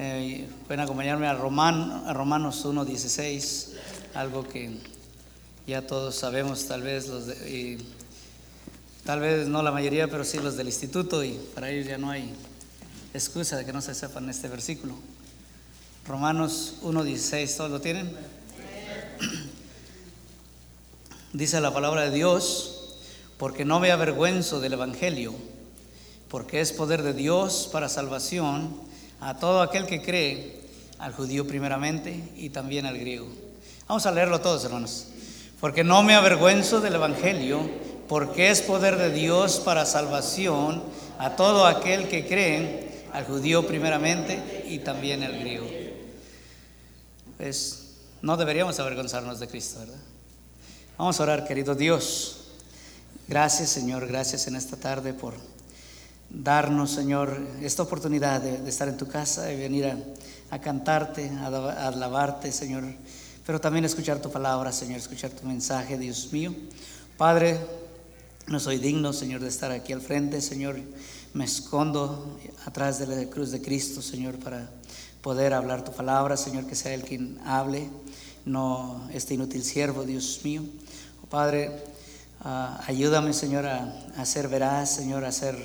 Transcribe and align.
Eh, 0.00 0.48
pueden 0.68 0.78
acompañarme 0.78 1.26
a, 1.26 1.34
Roman, 1.34 2.04
a 2.06 2.12
Romanos 2.12 2.64
1.16, 2.64 3.70
algo 4.14 4.46
que 4.46 4.78
ya 5.66 5.88
todos 5.88 6.14
sabemos, 6.14 6.68
tal 6.68 6.82
vez 6.82 7.08
los 7.08 7.26
de, 7.26 7.34
y, 7.50 7.78
tal 9.04 9.18
vez 9.18 9.48
no 9.48 9.60
la 9.60 9.72
mayoría, 9.72 10.06
pero 10.06 10.22
sí 10.22 10.38
los 10.38 10.56
del 10.56 10.68
instituto, 10.68 11.24
y 11.24 11.32
para 11.52 11.70
ellos 11.70 11.88
ya 11.88 11.98
no 11.98 12.10
hay 12.10 12.32
excusa 13.12 13.56
de 13.56 13.64
que 13.64 13.72
no 13.72 13.80
se 13.80 13.92
sepan 13.92 14.30
este 14.30 14.46
versículo. 14.46 14.94
Romanos 16.06 16.76
1.16, 16.82 17.56
¿todos 17.56 17.70
lo 17.72 17.80
tienen? 17.80 18.16
Dice 21.32 21.60
la 21.60 21.74
palabra 21.74 22.02
de 22.02 22.12
Dios, 22.12 23.00
porque 23.36 23.64
no 23.64 23.80
me 23.80 23.90
avergüenzo 23.90 24.60
del 24.60 24.74
Evangelio, 24.74 25.34
porque 26.28 26.60
es 26.60 26.72
poder 26.72 27.02
de 27.02 27.14
Dios 27.14 27.68
para 27.72 27.88
salvación 27.88 28.86
a 29.20 29.38
todo 29.38 29.62
aquel 29.62 29.86
que 29.86 30.02
cree, 30.02 30.60
al 30.98 31.12
judío 31.12 31.46
primeramente 31.46 32.32
y 32.36 32.50
también 32.50 32.86
al 32.86 32.98
griego. 32.98 33.28
Vamos 33.86 34.06
a 34.06 34.12
leerlo 34.12 34.40
todos, 34.40 34.64
hermanos. 34.64 35.06
Porque 35.60 35.84
no 35.84 36.02
me 36.02 36.14
avergüenzo 36.14 36.80
del 36.80 36.94
Evangelio, 36.94 37.60
porque 38.08 38.50
es 38.50 38.62
poder 38.62 38.96
de 38.96 39.10
Dios 39.10 39.60
para 39.64 39.84
salvación 39.84 40.82
a 41.18 41.36
todo 41.36 41.66
aquel 41.66 42.08
que 42.08 42.26
cree, 42.26 43.06
al 43.12 43.24
judío 43.24 43.66
primeramente 43.66 44.64
y 44.68 44.80
también 44.80 45.22
al 45.22 45.38
griego. 45.38 45.66
Pues 47.36 47.94
no 48.22 48.36
deberíamos 48.36 48.78
avergonzarnos 48.78 49.40
de 49.40 49.48
Cristo, 49.48 49.80
¿verdad? 49.80 49.98
Vamos 50.96 51.18
a 51.18 51.22
orar, 51.22 51.46
querido 51.46 51.74
Dios. 51.74 52.38
Gracias, 53.28 53.70
Señor, 53.70 54.06
gracias 54.06 54.46
en 54.46 54.56
esta 54.56 54.76
tarde 54.76 55.12
por 55.12 55.34
darnos, 56.30 56.90
Señor, 56.90 57.38
esta 57.62 57.82
oportunidad 57.82 58.40
de, 58.40 58.68
estar 58.68 58.88
en 58.88 58.96
tu 58.96 59.08
casa, 59.08 59.52
y 59.52 59.56
venir 59.56 59.86
a, 60.50 60.58
cantarte, 60.58 61.30
a, 61.30 61.88
alabarte, 61.88 62.52
Señor, 62.52 62.84
pero 63.46 63.60
también 63.60 63.84
escuchar 63.84 64.20
tu 64.20 64.30
palabra, 64.30 64.72
Señor, 64.72 64.98
escuchar 64.98 65.30
tu 65.30 65.46
mensaje, 65.46 65.96
Dios 65.96 66.32
mío. 66.32 66.54
Padre, 67.16 67.58
no 68.46 68.60
soy 68.60 68.78
digno, 68.78 69.12
Señor, 69.12 69.40
de 69.40 69.48
estar 69.48 69.70
aquí 69.72 69.92
al 69.92 70.00
frente, 70.00 70.40
Señor. 70.40 70.78
Me 71.34 71.44
escondo 71.44 72.38
atrás 72.64 72.98
de 72.98 73.06
la 73.06 73.30
cruz 73.30 73.50
de 73.50 73.60
Cristo, 73.60 74.02
Señor, 74.02 74.38
para 74.38 74.70
poder 75.22 75.52
hablar 75.54 75.84
tu 75.84 75.92
palabra, 75.92 76.36
Señor, 76.36 76.66
que 76.66 76.74
sea 76.74 76.94
el 76.94 77.02
quien 77.02 77.38
hable, 77.44 77.90
no 78.44 79.08
este 79.12 79.34
inútil 79.34 79.64
siervo, 79.64 80.04
Dios 80.04 80.40
mío. 80.44 80.62
Padre, 81.28 81.70
uh, 82.42 82.80
ayúdame, 82.86 83.34
Señor, 83.34 83.66
a, 83.66 84.08
a, 84.16 84.24
ser 84.24 84.48
veraz, 84.48 84.94
Señor, 84.94 85.26
a 85.26 85.32
ser 85.32 85.56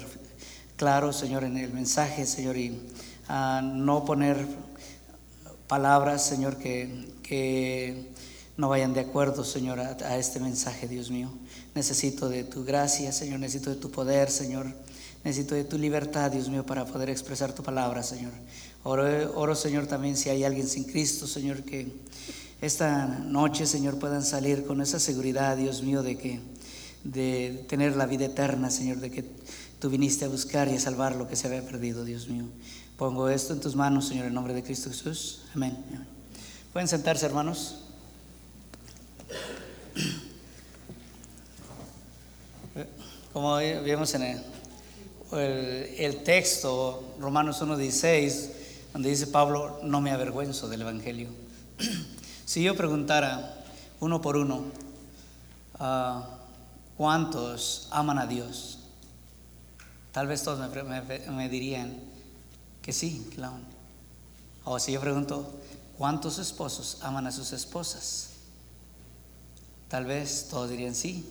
claro, 0.78 1.14
Señor, 1.14 1.44
en 1.44 1.58
el 1.58 1.72
mensaje, 1.72 2.26
Señor, 2.26 2.58
y 2.58 2.80
a 3.28 3.62
no 3.64 4.06
poner 4.06 4.46
palabras, 5.68 6.26
Señor, 6.26 6.58
que, 6.58 7.08
que 7.24 8.12
no 8.58 8.70
vayan 8.70 8.94
de 8.94 9.02
acuerdo, 9.02 9.44
Señor, 9.44 9.80
a, 9.80 9.98
a, 10.02 10.18
este 10.18 10.40
mensaje, 10.40 10.88
Dios 10.88 11.10
mío. 11.10 11.32
Necesito 11.76 12.30
de 12.30 12.44
tu 12.44 12.64
gracia, 12.64 13.12
Señor, 13.12 13.40
necesito 13.40 13.70
de 13.70 13.78
tu 13.78 13.90
poder, 13.90 14.30
Señor. 14.30 14.68
Necesito 15.24 15.56
de 15.56 15.64
tu 15.64 15.78
libertad, 15.78 16.32
Dios 16.32 16.50
mío, 16.50 16.66
para 16.66 16.86
poder 16.86 17.10
expresar 17.10 17.54
tu 17.54 17.64
palabra, 17.64 18.04
Señor. 18.04 18.34
Oro, 18.84 19.34
oro, 19.36 19.56
Señor, 19.56 19.88
también 19.88 20.18
si 20.18 20.30
hay 20.30 20.44
alguien 20.44 20.68
sin 20.68 20.84
Cristo, 20.84 21.28
Señor, 21.28 21.64
que 21.64 21.88
esta 22.62 23.08
noche, 23.08 23.66
Señor, 23.66 23.98
puedan 24.00 24.24
salir 24.24 24.66
con 24.66 24.82
esa 24.82 25.00
seguridad, 25.00 25.56
Dios 25.56 25.82
mío, 25.82 26.04
de 26.04 26.18
que 26.18 26.40
de 27.04 27.66
tener 27.68 27.96
la 27.96 28.06
vida 28.06 28.26
eterna, 28.26 28.70
Señor, 28.70 28.98
de 28.98 29.12
que 29.12 29.26
tú 29.84 29.90
viniste 29.90 30.24
a 30.24 30.30
buscar 30.30 30.70
y 30.70 30.76
a 30.78 30.80
salvar 30.80 31.14
lo 31.14 31.28
que 31.28 31.36
se 31.36 31.46
había 31.46 31.62
perdido, 31.62 32.06
Dios 32.06 32.30
mío. 32.30 32.46
Pongo 32.96 33.28
esto 33.28 33.52
en 33.52 33.60
tus 33.60 33.76
manos, 33.76 34.08
Señor, 34.08 34.28
en 34.28 34.34
nombre 34.34 34.54
de 34.54 34.64
Cristo 34.64 34.90
Jesús. 34.90 35.42
Amén. 35.54 35.78
Pueden 36.72 36.88
sentarse, 36.88 37.26
hermanos. 37.26 37.80
Como 43.34 43.58
vimos 43.58 44.14
en 44.14 44.22
el, 44.22 44.42
el, 45.34 45.96
el 45.98 46.24
texto, 46.24 47.16
Romanos 47.20 47.62
1.16, 47.62 48.52
donde 48.94 49.10
dice 49.10 49.28
Pablo, 49.28 49.82
no 49.84 50.00
me 50.00 50.12
avergüenzo 50.12 50.70
del 50.70 50.84
Evangelio. 50.84 51.28
si 52.46 52.64
yo 52.64 52.74
preguntara 52.78 53.66
uno 54.00 54.22
por 54.22 54.38
uno, 54.38 54.64
uh, 55.78 56.22
¿cuántos 56.96 57.90
aman 57.92 58.20
a 58.20 58.28
Dios? 58.28 58.80
Tal 60.14 60.28
vez 60.28 60.44
todos 60.44 60.60
me, 61.32 61.50
dirían 61.50 61.92
que 62.84 62.94
sí, 62.94 63.28
aman. 63.38 63.64
O 64.64 64.78
si 64.78 64.92
yo 64.92 65.02
pregunto, 65.02 65.60
¿cuántos 65.98 66.38
esposos 66.38 67.00
aman 67.02 67.26
a 67.26 67.32
sus 67.32 67.52
esposas? 67.52 68.30
Tal 69.90 70.06
vez 70.06 70.48
todos 70.52 70.70
dirían 70.70 70.94
sí. 70.94 71.28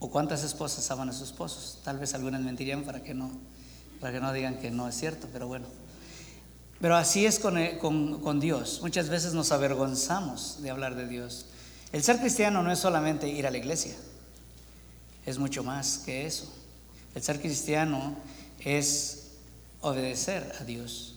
¿O 0.00 0.10
cuántas 0.10 0.42
esposas 0.42 0.90
aman 0.90 1.10
a 1.10 1.12
sus 1.12 1.28
esposos? 1.28 1.78
Tal 1.84 1.98
vez 1.98 2.12
algunas 2.12 2.40
mentirían 2.40 2.82
para 2.82 3.04
que 3.04 3.14
no, 3.14 3.30
para 4.00 4.12
que 4.12 4.20
no 4.20 4.32
digan 4.32 4.58
que 4.58 4.72
no 4.72 4.88
es 4.88 4.96
cierto, 4.96 5.28
pero 5.32 5.46
bueno. 5.46 5.66
Pero 6.80 6.96
así 6.96 7.24
es 7.24 7.38
con, 7.38 7.56
con, 7.78 8.20
con, 8.20 8.40
Dios. 8.40 8.80
Muchas 8.82 9.08
veces 9.08 9.32
nos 9.32 9.52
avergonzamos 9.52 10.60
de 10.60 10.70
hablar 10.70 10.96
de 10.96 11.06
Dios. 11.06 11.46
El 11.92 12.02
ser 12.02 12.18
cristiano 12.18 12.64
no 12.64 12.72
es 12.72 12.80
solamente 12.80 13.28
ir 13.28 13.46
a 13.46 13.50
la 13.52 13.58
iglesia, 13.58 13.94
es 15.24 15.38
mucho 15.38 15.62
más 15.62 15.98
que 15.98 16.26
eso. 16.26 16.59
El 17.14 17.22
ser 17.22 17.40
cristiano 17.40 18.16
es 18.60 19.32
obedecer 19.80 20.52
a 20.60 20.64
Dios. 20.64 21.16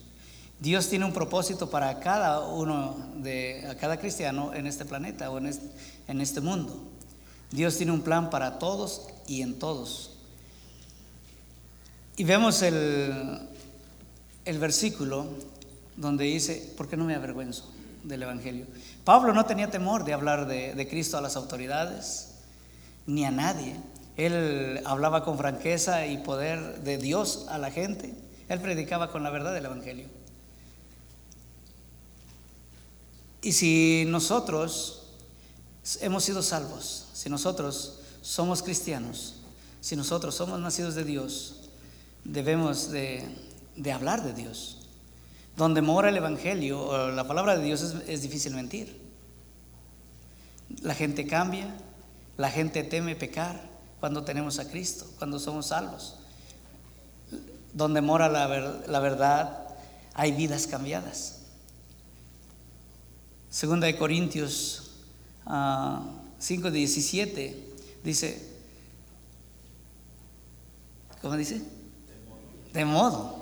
Dios 0.60 0.88
tiene 0.88 1.06
un 1.06 1.14
propósito 1.14 1.70
para 1.70 2.00
cada 2.00 2.48
uno 2.48 2.96
de, 3.18 3.68
a 3.70 3.76
cada 3.76 3.98
cristiano 3.98 4.54
en 4.54 4.66
este 4.66 4.86
planeta 4.86 5.30
o 5.30 5.38
en 5.38 6.22
este, 6.22 6.42
mundo. 6.42 6.90
Dios 7.52 7.76
tiene 7.76 7.92
un 7.92 8.02
plan 8.02 8.30
para 8.30 8.60
todos 8.60 9.08
y 9.28 9.42
en 9.42 9.60
todos. 9.60 10.12
Y 12.16 12.24
vemos 12.24 12.62
el, 12.62 13.42
el 14.46 14.60
versículo 14.60 15.28
donde 15.98 16.26
dice, 16.26 16.74
¿por 16.78 16.88
qué 16.88 16.96
no 16.96 17.06
me 17.06 17.16
avergüenzo 17.16 17.70
del 18.04 18.24
Evangelio? 18.24 18.66
Pablo 19.04 19.34
no 19.34 19.46
tenía 19.46 19.70
temor 19.70 20.06
de 20.06 20.14
hablar 20.14 20.48
de, 20.48 20.88
Cristo 20.90 21.18
a 21.18 21.22
las 21.22 21.36
autoridades 21.36 22.30
ni 23.06 23.26
a 23.26 23.32
nadie. 23.32 23.76
Él 24.18 24.82
hablaba 24.86 25.24
con 25.24 25.38
franqueza 25.38 26.06
y 26.06 26.18
poder 26.20 26.82
de 26.82 26.98
Dios 26.98 27.46
a 27.50 27.58
la 27.58 27.72
gente. 27.72 28.14
Él 28.50 28.60
predicaba 28.60 29.12
con 29.12 29.24
la 29.24 29.32
verdad 29.32 29.54
del 29.54 29.66
Evangelio. 29.66 30.08
Y 33.42 33.52
si 33.52 34.06
nosotros 34.08 35.04
hemos 36.02 36.24
sido 36.24 36.42
salvos, 36.42 37.08
si 37.14 37.30
nosotros 37.30 38.00
somos 38.22 38.64
cristianos, 38.64 39.42
si 39.82 39.96
nosotros 39.98 40.36
somos 40.36 40.60
nacidos 40.60 40.96
de 40.96 41.04
Dios, 41.04 41.70
debemos 42.24 42.90
de, 42.90 43.26
hablar 43.94 44.24
de 44.24 44.34
Dios. 44.34 44.88
Donde 45.58 45.82
mora 45.82 46.10
el 46.10 46.18
Evangelio 46.18 46.82
o 46.82 47.10
la 47.10 47.28
palabra 47.28 47.58
de 47.58 47.66
Dios 47.66 47.82
es, 48.08 48.22
difícil 48.22 48.54
mentir. 48.56 49.02
La 50.82 50.96
gente 50.96 51.28
cambia, 51.28 51.76
la 52.38 52.50
gente 52.50 52.84
teme 52.84 53.16
pecar 53.16 53.73
cuando 54.04 54.26
tenemos 54.26 54.60
a 54.60 54.70
Cristo, 54.70 55.10
cuando 55.18 55.40
somos 55.40 55.68
salvos. 55.68 56.16
Donde 57.72 58.02
mora 58.02 58.28
la, 58.28 58.48
ver, 58.48 58.90
la 58.90 59.00
verdad, 59.00 59.66
hay 60.14 60.34
vidas 60.34 60.68
cambiadas. 60.68 61.38
Segunda 63.50 63.88
de 63.88 63.98
Corintios 63.98 64.92
uh, 65.46 66.02
5:17 66.38 67.56
dice, 68.04 68.46
¿cómo 71.22 71.38
dice? 71.38 71.62
De 72.74 72.84
modo. 72.84 73.42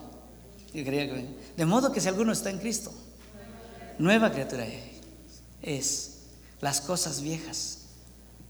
Yo 0.76 0.86
creía 0.86 1.08
que 1.08 1.26
de 1.58 1.66
modo 1.66 1.92
que 1.92 2.00
si 2.00 2.08
alguno 2.08 2.34
está 2.34 2.52
en 2.52 2.60
Cristo, 2.60 2.94
nueva 3.98 4.31
criatura 4.31 4.68
es. 5.64 6.19
Las 6.62 6.81
cosas 6.81 7.22
viejas 7.24 7.80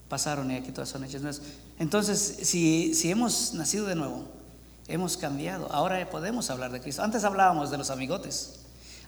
pasaron 0.09 0.51
y 0.51 0.55
aquí 0.57 0.73
todas 0.73 0.89
son 0.89 1.05
hechas 1.05 1.21
nuevas. 1.21 1.41
Entonces, 1.81 2.37
si, 2.43 2.93
si 2.93 3.09
hemos 3.09 3.55
nacido 3.55 3.87
de 3.87 3.95
nuevo, 3.95 4.25
hemos 4.87 5.17
cambiado, 5.17 5.65
ahora 5.73 6.07
podemos 6.11 6.51
hablar 6.51 6.71
de 6.71 6.79
Cristo. 6.79 7.01
Antes 7.01 7.23
hablábamos 7.23 7.71
de 7.71 7.79
los 7.79 7.89
amigotes, 7.89 8.59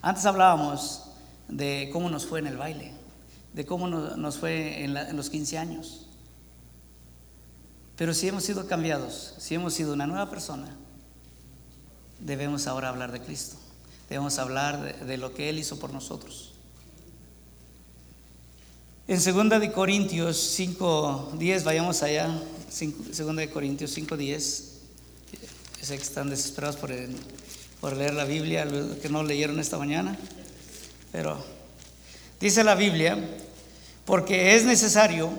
antes 0.02 0.26
hablábamos 0.26 1.04
de 1.48 1.92
cómo 1.94 2.10
nos 2.10 2.26
fue 2.26 2.40
en 2.40 2.48
el 2.48 2.58
baile, 2.58 2.92
de 3.54 3.64
cómo 3.68 3.88
nos 3.88 4.40
fue 4.40 4.84
en, 4.84 5.16
los 5.16 5.30
15 5.30 5.60
años. 5.60 6.08
Pero 7.96 8.12
si 8.16 8.30
hemos 8.30 8.44
sido 8.44 8.66
cambiados, 8.66 9.36
si 9.38 9.54
hemos 9.54 9.76
sido 9.76 9.94
una 9.94 10.08
nueva 10.08 10.32
persona, 10.32 10.76
debemos 12.22 12.66
ahora 12.66 12.90
hablar 12.90 13.12
de 13.12 13.22
Cristo. 13.22 13.56
Debemos 14.10 14.40
hablar 14.40 14.82
de, 14.82 15.06
de 15.06 15.18
lo 15.18 15.36
que 15.36 15.48
Él 15.48 15.60
hizo 15.60 15.78
por 15.78 15.94
nosotros. 15.94 16.54
En 19.06 19.18
2 19.22 19.60
de 19.60 19.72
Corintios 19.72 20.58
5:10, 20.58 21.64
vayamos 21.66 22.02
allá. 22.02 22.34
2 22.80 23.36
de 23.36 23.50
Corintios 23.50 23.96
5:10. 23.96 24.64
Sé 25.82 25.98
que 25.98 26.04
están 26.04 26.30
desesperados 26.30 26.78
por 26.78 26.92
el, 26.92 27.16
por 27.80 27.96
leer 27.96 28.14
la 28.14 28.26
Biblia, 28.26 28.68
que 29.02 29.10
no 29.10 29.24
leyeron 29.24 29.60
esta 29.60 29.78
mañana. 29.78 30.18
Pero 31.12 31.44
dice 32.40 32.64
la 32.64 32.76
Biblia, 32.76 33.18
porque 34.06 34.56
es 34.56 34.64
necesario 34.64 35.30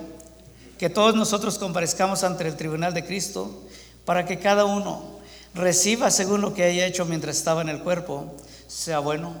que 0.77 0.89
todos 0.89 1.15
nosotros 1.15 1.57
comparezcamos 1.57 2.23
ante 2.23 2.47
el 2.47 2.55
tribunal 2.55 2.93
de 2.93 3.05
Cristo 3.05 3.63
para 4.05 4.25
que 4.25 4.39
cada 4.39 4.65
uno 4.65 5.19
reciba 5.53 6.11
según 6.11 6.41
lo 6.41 6.53
que 6.53 6.63
haya 6.63 6.85
hecho 6.85 7.05
mientras 7.05 7.37
estaba 7.37 7.61
en 7.61 7.69
el 7.69 7.79
cuerpo, 7.81 8.35
sea 8.67 8.99
bueno 8.99 9.35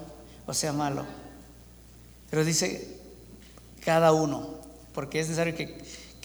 o 0.47 0.53
sea 0.53 0.73
malo. 0.73 1.05
Pero 2.29 2.43
dice 2.43 2.97
cada 3.83 4.11
uno, 4.11 4.55
porque 4.93 5.19
es 5.19 5.27
necesario 5.27 5.55
que, 5.55 5.77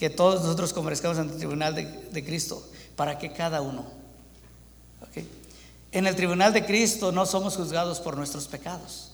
todos 0.09 0.41
nosotros 0.41 0.73
comparezcamos 0.73 1.17
ante 1.17 1.33
el 1.33 1.39
tribunal 1.39 1.75
de, 1.75 2.25
Cristo, 2.25 2.67
para 2.95 3.17
que 3.17 3.31
cada 3.31 3.61
uno. 3.61 3.85
En 5.91 6.07
el 6.07 6.15
tribunal 6.15 6.53
de 6.53 6.65
Cristo 6.65 7.11
no 7.11 7.25
somos 7.25 7.57
juzgados 7.57 7.99
por 7.99 8.15
nuestros 8.17 8.47
pecados, 8.47 9.11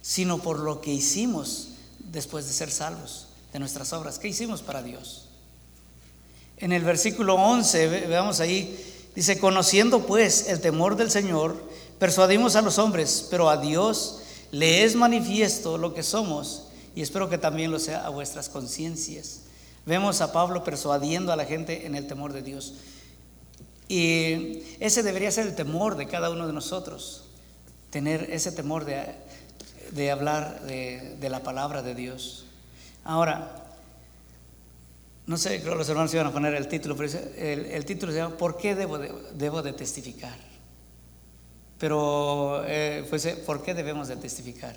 sino 0.00 0.38
por 0.38 0.58
lo 0.58 0.80
que 0.80 0.92
hicimos 0.92 1.68
después 1.98 2.46
de 2.46 2.52
ser 2.52 2.70
salvos, 2.70 3.28
de 3.52 3.58
nuestras 3.58 3.92
obras. 3.92 4.18
¿Qué 4.18 4.28
hicimos 4.28 4.62
para 4.62 4.82
Dios? 4.82 5.28
En 6.56 6.72
el 6.72 6.84
versículo 6.84 7.34
11, 7.34 8.06
veamos 8.06 8.40
ahí, 8.40 8.78
dice, 9.14 9.38
conociendo 9.38 10.06
pues 10.06 10.48
el 10.48 10.60
temor 10.60 10.96
del 10.96 11.10
Señor, 11.10 11.62
persuadimos 11.98 12.56
a 12.56 12.62
los 12.62 12.78
hombres, 12.78 13.26
pero 13.30 13.50
a 13.50 13.58
Dios 13.58 14.20
le 14.52 14.84
es 14.84 14.94
manifiesto 14.94 15.76
lo 15.76 15.92
que 15.92 16.02
somos 16.02 16.68
y 16.94 17.02
espero 17.02 17.28
que 17.28 17.36
también 17.36 17.70
lo 17.70 17.78
sea 17.78 18.06
a 18.06 18.08
vuestras 18.08 18.48
conciencias. 18.48 19.40
Vemos 19.86 20.20
a 20.20 20.32
Pablo 20.32 20.64
persuadiendo 20.64 21.32
a 21.32 21.36
la 21.36 21.44
gente 21.44 21.86
en 21.86 21.94
el 21.94 22.08
temor 22.08 22.32
de 22.32 22.42
Dios. 22.42 22.74
Y 23.88 24.64
ese 24.80 25.04
debería 25.04 25.30
ser 25.30 25.46
el 25.46 25.54
temor 25.54 25.96
de 25.96 26.08
cada 26.08 26.30
uno 26.30 26.48
de 26.48 26.52
nosotros, 26.52 27.24
tener 27.90 28.28
ese 28.32 28.50
temor 28.50 28.84
de, 28.84 30.10
hablar 30.10 30.60
de, 30.62 31.28
la 31.30 31.44
palabra 31.44 31.82
de 31.82 31.94
Dios. 31.94 32.46
Ahora, 33.04 33.64
no 35.26 35.36
sé, 35.36 35.60
creo 35.60 35.74
que 35.74 35.78
los 35.78 35.88
hermanos 35.88 36.12
iban 36.14 36.26
a 36.26 36.32
poner 36.32 36.54
el 36.54 36.66
título, 36.66 36.96
pero 36.96 37.12
el, 37.36 37.84
título 37.84 38.10
se 38.10 38.18
llama 38.18 38.36
¿Por 38.36 38.56
qué 38.56 38.74
debo 38.74 38.98
de, 38.98 39.12
debo 39.34 39.62
de 39.62 39.72
testificar? 39.72 40.36
Pero, 41.78 42.64
eh, 42.66 43.06
pues, 43.08 43.24
¿por 43.46 43.62
qué 43.62 43.72
debemos 43.72 44.08
de 44.08 44.16
testificar? 44.16 44.74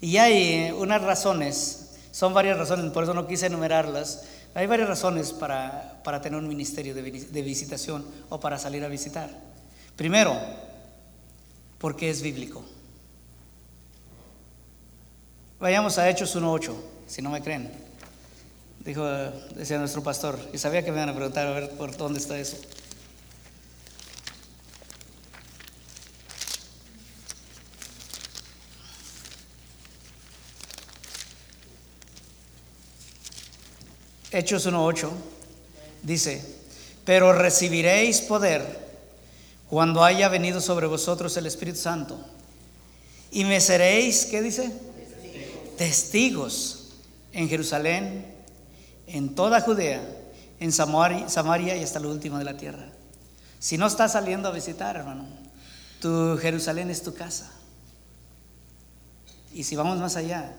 Y 0.00 0.16
hay 0.16 0.70
unas 0.70 1.02
razones, 1.02 1.96
son 2.10 2.32
varias 2.32 2.56
razones, 2.56 2.90
por 2.92 3.02
eso 3.02 3.12
no 3.12 3.26
quise 3.26 3.46
enumerarlas, 3.46 4.22
hay 4.56 4.66
varias 4.66 4.88
razones 4.88 5.34
para, 5.34 6.00
tener 6.22 6.38
un 6.38 6.48
ministerio 6.48 6.94
de, 6.94 7.02
visitación 7.42 8.02
o 8.30 8.40
para 8.40 8.58
salir 8.58 8.82
a 8.84 8.88
visitar. 8.88 9.28
Primero, 9.96 10.34
porque 11.76 12.08
es 12.08 12.22
bíblico. 12.22 12.64
Vayamos 15.60 15.98
a 15.98 16.08
Hechos 16.08 16.34
1.8, 16.34 16.74
si 17.06 17.20
no 17.20 17.28
me 17.28 17.42
creen. 17.42 17.70
Dijo, 18.82 19.04
decía 19.54 19.78
nuestro 19.78 20.02
pastor, 20.02 20.38
y 20.54 20.56
sabía 20.56 20.82
que 20.82 20.90
me 20.90 20.96
iban 20.96 21.10
a 21.10 21.14
preguntar 21.14 21.46
a 21.46 21.50
ver 21.50 21.70
por 21.72 21.94
dónde 21.94 22.18
está 22.18 22.38
eso. 22.38 22.56
Hechos 34.36 34.66
1.8 34.66 35.08
dice, 36.02 36.44
pero 37.06 37.32
recibiréis 37.32 38.20
poder 38.20 38.86
cuando 39.70 40.04
haya 40.04 40.28
venido 40.28 40.60
sobre 40.60 40.86
vosotros 40.86 41.34
el 41.38 41.46
Espíritu 41.46 41.78
Santo. 41.78 42.18
Y 43.30 43.44
me 43.44 43.62
seréis, 43.62 44.26
¿qué 44.26 44.42
dice? 44.42 44.70
Testigos, 45.78 46.90
en 47.32 47.48
Jerusalén, 47.48 48.26
en 49.06 49.34
toda 49.34 49.62
Judea, 49.62 50.02
en 50.60 50.70
Samaria, 50.70 51.30
Samaria 51.30 51.74
y 51.74 51.82
hasta 51.82 52.00
lo 52.00 52.10
último 52.10 52.36
de 52.38 52.44
la 52.44 52.58
tierra. 52.58 52.90
Si 53.58 53.78
no 53.78 53.86
estás 53.86 54.12
saliendo 54.12 54.48
a 54.48 54.52
visitar, 54.52 54.96
hermano, 54.96 55.24
tu 56.00 56.36
Jerusalén 56.36 56.90
es 56.90 57.02
tu 57.02 57.14
casa. 57.14 57.50
Y 59.54 59.64
si 59.64 59.76
vamos 59.76 59.98
más 59.98 60.16
allá, 60.16 60.54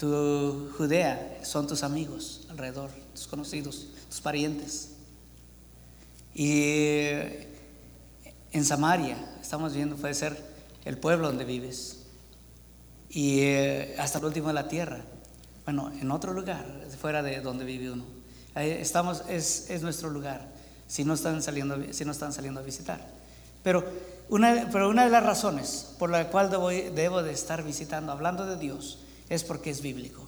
tu 0.00 0.72
Judea 0.78 1.40
son 1.42 1.66
tus 1.66 1.82
amigos 1.82 2.46
alrededor, 2.48 2.90
tus 3.12 3.26
conocidos, 3.26 3.88
tus 4.08 4.22
parientes. 4.22 4.92
Y 6.34 7.10
en 8.50 8.64
Samaria, 8.64 9.18
estamos 9.42 9.74
viendo, 9.74 9.96
puede 9.96 10.14
ser 10.14 10.42
el 10.86 10.96
pueblo 10.96 11.26
donde 11.26 11.44
vives. 11.44 11.98
Y 13.10 13.40
eh, 13.40 13.94
hasta 13.98 14.18
el 14.18 14.24
último 14.24 14.48
de 14.48 14.54
la 14.54 14.68
tierra. 14.68 15.04
Bueno, 15.66 15.92
en 16.00 16.10
otro 16.10 16.32
lugar, 16.32 16.64
fuera 16.98 17.22
de 17.22 17.42
donde 17.42 17.66
vive 17.66 17.90
uno. 17.90 18.04
Ahí 18.54 18.70
estamos, 18.70 19.22
es, 19.28 19.68
es 19.68 19.82
nuestro 19.82 20.08
lugar, 20.08 20.48
si 20.88 21.04
no, 21.04 21.12
están 21.12 21.42
saliendo, 21.42 21.76
si 21.92 22.06
no 22.06 22.12
están 22.12 22.32
saliendo 22.32 22.60
a 22.60 22.62
visitar. 22.62 23.06
Pero 23.62 23.84
una, 24.30 24.70
pero 24.72 24.88
una 24.88 25.04
de 25.04 25.10
las 25.10 25.22
razones 25.22 25.94
por 25.98 26.08
la 26.08 26.30
cual 26.30 26.50
debo, 26.50 26.70
debo 26.70 27.22
de 27.22 27.32
estar 27.32 27.62
visitando, 27.62 28.12
hablando 28.12 28.46
de 28.46 28.56
Dios, 28.56 29.00
es 29.30 29.44
porque 29.44 29.70
es 29.70 29.80
bíblico. 29.80 30.26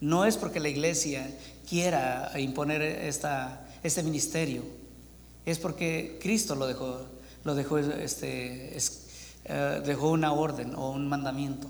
No 0.00 0.24
es 0.24 0.36
porque 0.36 0.58
la 0.58 0.68
iglesia 0.68 1.30
quiera 1.68 2.32
imponer 2.38 2.82
esta, 2.82 3.66
este 3.82 4.02
ministerio, 4.02 4.64
es 5.44 5.58
porque 5.58 6.18
Cristo 6.20 6.56
lo 6.56 6.66
dejó, 6.66 7.06
lo 7.44 7.54
dejó, 7.54 7.78
este, 7.78 8.76
eh, 9.44 9.82
dejó 9.84 10.10
una 10.10 10.32
orden 10.32 10.74
o 10.74 10.90
un 10.90 11.08
mandamiento. 11.08 11.68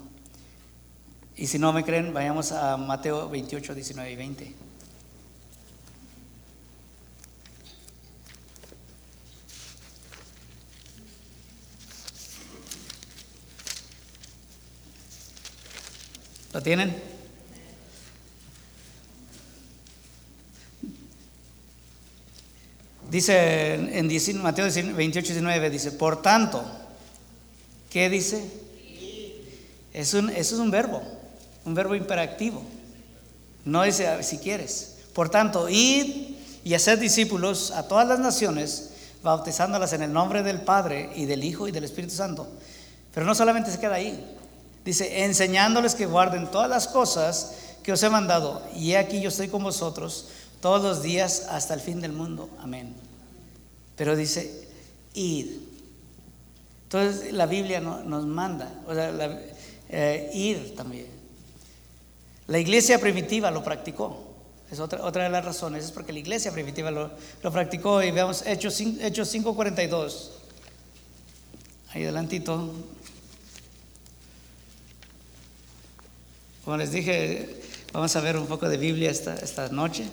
Y 1.37 1.47
si 1.47 1.59
no 1.59 1.73
me 1.73 1.85
creen, 1.85 2.15
vayamos 2.15 2.53
a 2.53 2.79
Mateo 2.79 3.29
28, 3.29 3.75
19 3.75 4.11
y 4.11 4.17
20. 4.17 4.55
¿Lo 16.57 16.63
tienen? 16.63 16.97
Dice 23.11 23.75
en 23.75 24.41
Mateo 24.41 24.65
28, 24.65 25.33
19, 25.35 25.69
dice, 25.69 25.93
por 25.93 26.23
tanto, 26.23 26.65
¿qué 27.91 28.09
dice? 28.09 28.43
Es 29.93 30.15
un, 30.15 30.31
eso 30.31 30.55
es 30.55 30.61
un 30.63 30.71
verbo, 30.71 31.03
un 31.67 31.75
verbo 31.75 31.95
imperativo. 31.95 32.63
No 33.67 33.83
dice 33.83 34.23
si 34.23 34.39
quieres. 34.39 35.01
Por 35.13 35.29
tanto, 35.29 35.69
id 35.69 36.37
y 36.65 36.73
hacer 36.73 36.99
discípulos 36.99 37.71
a 37.73 37.87
todas 37.87 38.09
las 38.09 38.19
naciones, 38.19 38.93
bautizándolas 39.23 39.93
en 39.93 40.01
el 40.01 40.13
nombre 40.15 40.43
del 40.43 40.63
Padre 40.63 41.11
y 41.17 41.27
del 41.27 41.45
Hijo 41.45 41.69
y 41.69 41.71
del 41.71 41.85
Espíritu 41.85 42.15
Santo. 42.15 42.49
Pero 43.13 43.27
no 43.27 43.35
solamente 43.35 43.71
se 43.71 43.79
queda 43.79 43.97
ahí. 43.97 44.36
Dice, 44.87 45.25
enseñándoles 45.25 45.97
que 45.97 46.07
guarden 46.07 46.49
todas 46.49 46.71
las 46.71 46.87
cosas 46.87 47.57
que 47.83 47.91
os 47.93 48.01
he 48.05 48.09
mandado. 48.09 48.63
Y 48.73 48.95
aquí 48.95 49.21
yo 49.21 49.31
estoy 49.31 49.49
con 49.49 49.65
vosotros 49.65 50.29
todos 50.61 50.81
los 50.81 51.03
días 51.03 51.49
hasta 51.51 51.75
el 51.75 51.81
fin 51.81 52.01
del 52.01 52.13
mundo. 52.13 52.49
Amén. 52.61 52.95
Pero 53.97 54.15
dice, 54.15 54.69
id. 55.13 55.49
Entonces 56.85 57.33
la 57.33 57.47
Biblia 57.47 57.81
nos 57.81 58.27
manda, 58.27 58.73
o 58.87 58.95
sea, 58.95 59.13
eh, 59.89 60.31
ir 60.33 60.77
también. 60.77 61.09
La 62.47 62.61
iglesia 62.61 63.01
primitiva 63.01 63.51
lo 63.51 63.65
practicó. 63.65 64.23
Es 64.71 64.79
otra, 64.79 65.05
otra 65.05 65.25
de 65.25 65.31
las 65.31 65.45
razones, 65.45 65.87
es 65.87 65.91
porque 65.91 66.13
la 66.13 66.21
iglesia 66.21 66.53
primitiva 66.53 66.93
lo, 66.93 67.11
practicó. 67.51 68.05
Y 68.05 68.13
veamos 68.13 68.47
Hechos, 68.47 68.81
Hechos 68.81 69.35
5.42. 69.35 70.31
Ahí 71.93 72.05
adelantito, 72.05 72.71
Como 76.67 76.79
les 76.79 76.91
dije, 76.91 77.63
vamos 77.93 78.17
a 78.17 78.21
ver 78.21 78.37
un 78.37 78.49
poco 78.49 78.69
de 78.69 78.77
Biblia 78.77 79.09
esta, 79.09 79.37
esta 79.37 79.69
noche. 79.69 80.05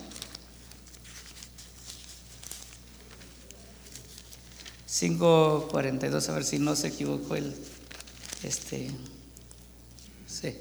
Cinco 4.86 5.68
cuarenta 5.72 6.06
y 6.06 6.10
dos, 6.12 6.30
a 6.30 6.34
ver 6.34 6.44
si 6.44 6.60
no 6.60 6.76
se 6.76 6.90
equivocó 6.90 7.36
el 7.36 7.56
este 8.44 8.92
sí. 10.28 10.56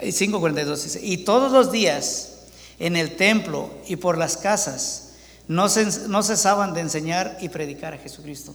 5.42 0.00 0.82
dice, 0.84 1.00
y 1.02 1.24
todos 1.24 1.50
los 1.50 1.72
días 1.72 2.44
en 2.78 2.94
el 2.94 3.16
templo 3.16 3.70
y 3.88 3.96
por 3.96 4.16
las 4.16 4.36
casas 4.36 5.14
no, 5.48 5.66
no 6.06 6.22
cesaban 6.22 6.72
de 6.72 6.82
enseñar 6.82 7.36
y 7.40 7.48
predicar 7.48 7.94
a 7.94 7.98
Jesucristo. 7.98 8.54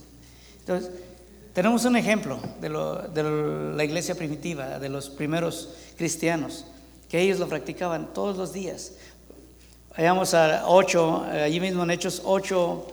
Entonces, 0.61 0.89
tenemos 1.59 1.83
un 1.83 1.97
ejemplo 1.97 2.39
de, 2.61 2.69
la 2.69 3.83
iglesia 3.83 4.15
primitiva, 4.15 4.79
de 4.79 4.87
los 4.87 5.09
primeros 5.09 5.67
cristianos, 5.97 6.63
que 7.09 7.19
ellos 7.19 7.37
lo 7.37 7.49
practicaban 7.49 8.13
todos 8.13 8.37
los 8.37 8.53
días. 8.53 8.93
Vayamos 9.97 10.33
a 10.33 10.63
8, 10.69 11.25
allí 11.43 11.59
mismo 11.59 11.83
en 11.83 11.91
Hechos 11.91 12.21
8, 12.23 12.87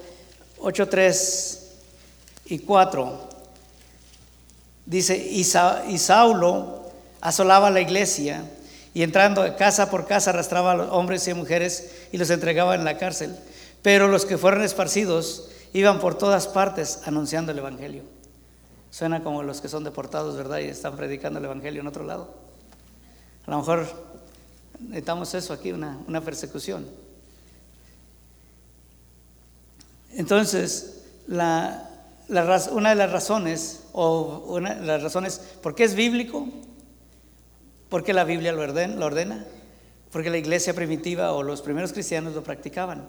8, 0.59 0.89
3 0.89 1.69
y 2.47 2.59
4. 2.59 3.29
Dice, 4.85 5.17
y, 5.17 5.45
Saulo 5.45 6.91
asolaba 7.21 7.71
la 7.71 7.81
iglesia 7.81 8.51
y 8.95 9.05
entrando 9.05 9.57
casa 9.57 9.91
por 9.91 10.09
casa 10.09 10.31
arrastraba 10.31 10.73
a 10.73 10.77
los 10.77 10.91
hombres 10.91 11.29
y 11.29 11.35
mujeres 11.35 12.09
y 12.11 12.19
los 12.19 12.31
entregaba 12.31 12.75
en 12.75 12.85
la 12.85 12.99
cárcel. 12.99 13.37
Pero 13.83 14.09
los 14.09 14.27
que 14.27 14.37
fueron 14.37 14.65
esparcidos 14.65 15.51
iban 15.73 16.01
por 16.01 16.19
todas 16.19 16.49
partes 16.49 16.99
anunciando 17.05 17.53
el 17.53 17.59
Evangelio. 17.59 18.16
Suena 18.97 19.23
como 19.23 19.43
los 19.43 19.61
que 19.61 19.69
son 19.69 19.85
deportados, 19.85 20.39
¿verdad? 20.39 20.61
Y 20.61 20.69
están 20.69 20.97
predicando 20.97 21.39
el 21.39 21.45
Evangelio 21.45 21.83
en 21.83 21.87
otro 21.87 22.03
lado. 22.03 22.35
A 23.47 23.51
lo 23.51 23.59
mejor 23.59 23.87
necesitamos 24.81 25.35
eso 25.35 25.53
aquí, 25.53 25.71
una, 25.71 26.23
persecución. 26.25 26.87
Entonces, 30.13 31.03
una 31.29 31.91
de 32.27 32.95
las 32.95 33.13
razones, 33.13 33.83
o 33.93 34.47
una 34.49 34.77
de 34.77 34.87
las 34.87 35.03
razones, 35.03 35.43
¿por 35.63 35.75
qué 35.75 35.85
es 35.85 35.95
bíblico? 35.95 36.49
Porque 37.91 38.15
la 38.15 38.25
Biblia 38.25 38.53
lo 38.53 38.63
ordena, 38.63 38.97
lo 38.97 39.05
ordena, 39.05 39.45
porque 40.11 40.31
la 40.31 40.39
iglesia 40.39 40.73
primitiva 40.73 41.35
o 41.35 41.43
los 41.43 41.61
primeros 41.61 41.93
cristianos 41.93 42.35
lo 42.35 42.43
practicaban. 42.43 43.07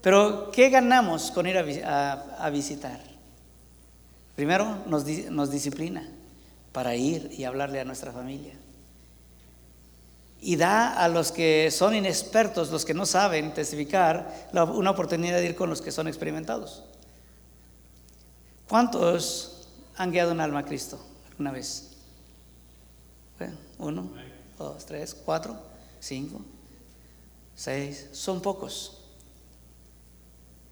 Pero, 0.00 0.50
¿qué 0.50 0.70
ganamos 0.70 1.30
con 1.30 1.46
ir 1.46 1.58
a, 1.58 2.50
visitar? 2.50 3.07
Primero, 4.38 4.84
nos, 4.86 5.50
disciplina 5.50 6.08
para 6.70 6.94
ir 6.94 7.28
y 7.36 7.42
hablarle 7.42 7.80
a 7.80 7.84
nuestra 7.84 8.12
familia. 8.12 8.54
Y 10.40 10.54
da 10.54 10.92
a 10.92 11.08
los 11.08 11.32
que 11.32 11.72
son 11.72 11.96
inexpertos, 11.96 12.70
los 12.70 12.84
que 12.84 12.94
no 12.94 13.04
saben 13.04 13.52
testificar, 13.52 14.48
una 14.52 14.92
oportunidad 14.92 15.38
de 15.38 15.46
ir 15.46 15.56
con 15.56 15.68
los 15.68 15.82
que 15.82 15.90
son 15.90 16.06
experimentados. 16.06 16.84
¿Cuántos 18.68 19.66
han 19.96 20.12
guiado 20.12 20.30
un 20.30 20.38
alma 20.38 20.60
a 20.60 20.64
Cristo 20.64 21.04
alguna 21.30 21.50
vez? 21.50 21.96
Uno, 23.78 24.08
dos, 24.56 24.86
tres, 24.86 25.16
cuatro, 25.16 25.60
cinco, 25.98 26.42
seis. 27.56 28.06
Son 28.12 28.40
pocos. 28.40 29.00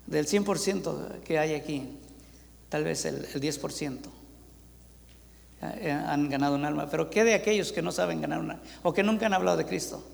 Del 0.06 0.28
100% 0.28 1.22
que 1.22 1.40
hay 1.40 1.54
aquí, 1.54 1.98
tal 2.68 2.84
vez 2.84 3.04
el, 3.04 3.26
10% 3.28 3.98
eh, 5.62 5.90
han 5.90 6.28
ganado 6.28 6.54
un 6.54 6.64
alma. 6.64 6.88
Pero 6.90 7.10
¿qué 7.10 7.24
de 7.24 7.34
aquellos 7.34 7.72
que 7.72 7.82
no 7.82 7.92
saben 7.92 8.20
ganar 8.20 8.40
una 8.40 8.60
o 8.82 8.92
que 8.92 9.02
nunca 9.02 9.26
han 9.26 9.34
hablado 9.34 9.56
de 9.56 9.66
Cristo? 9.66 10.04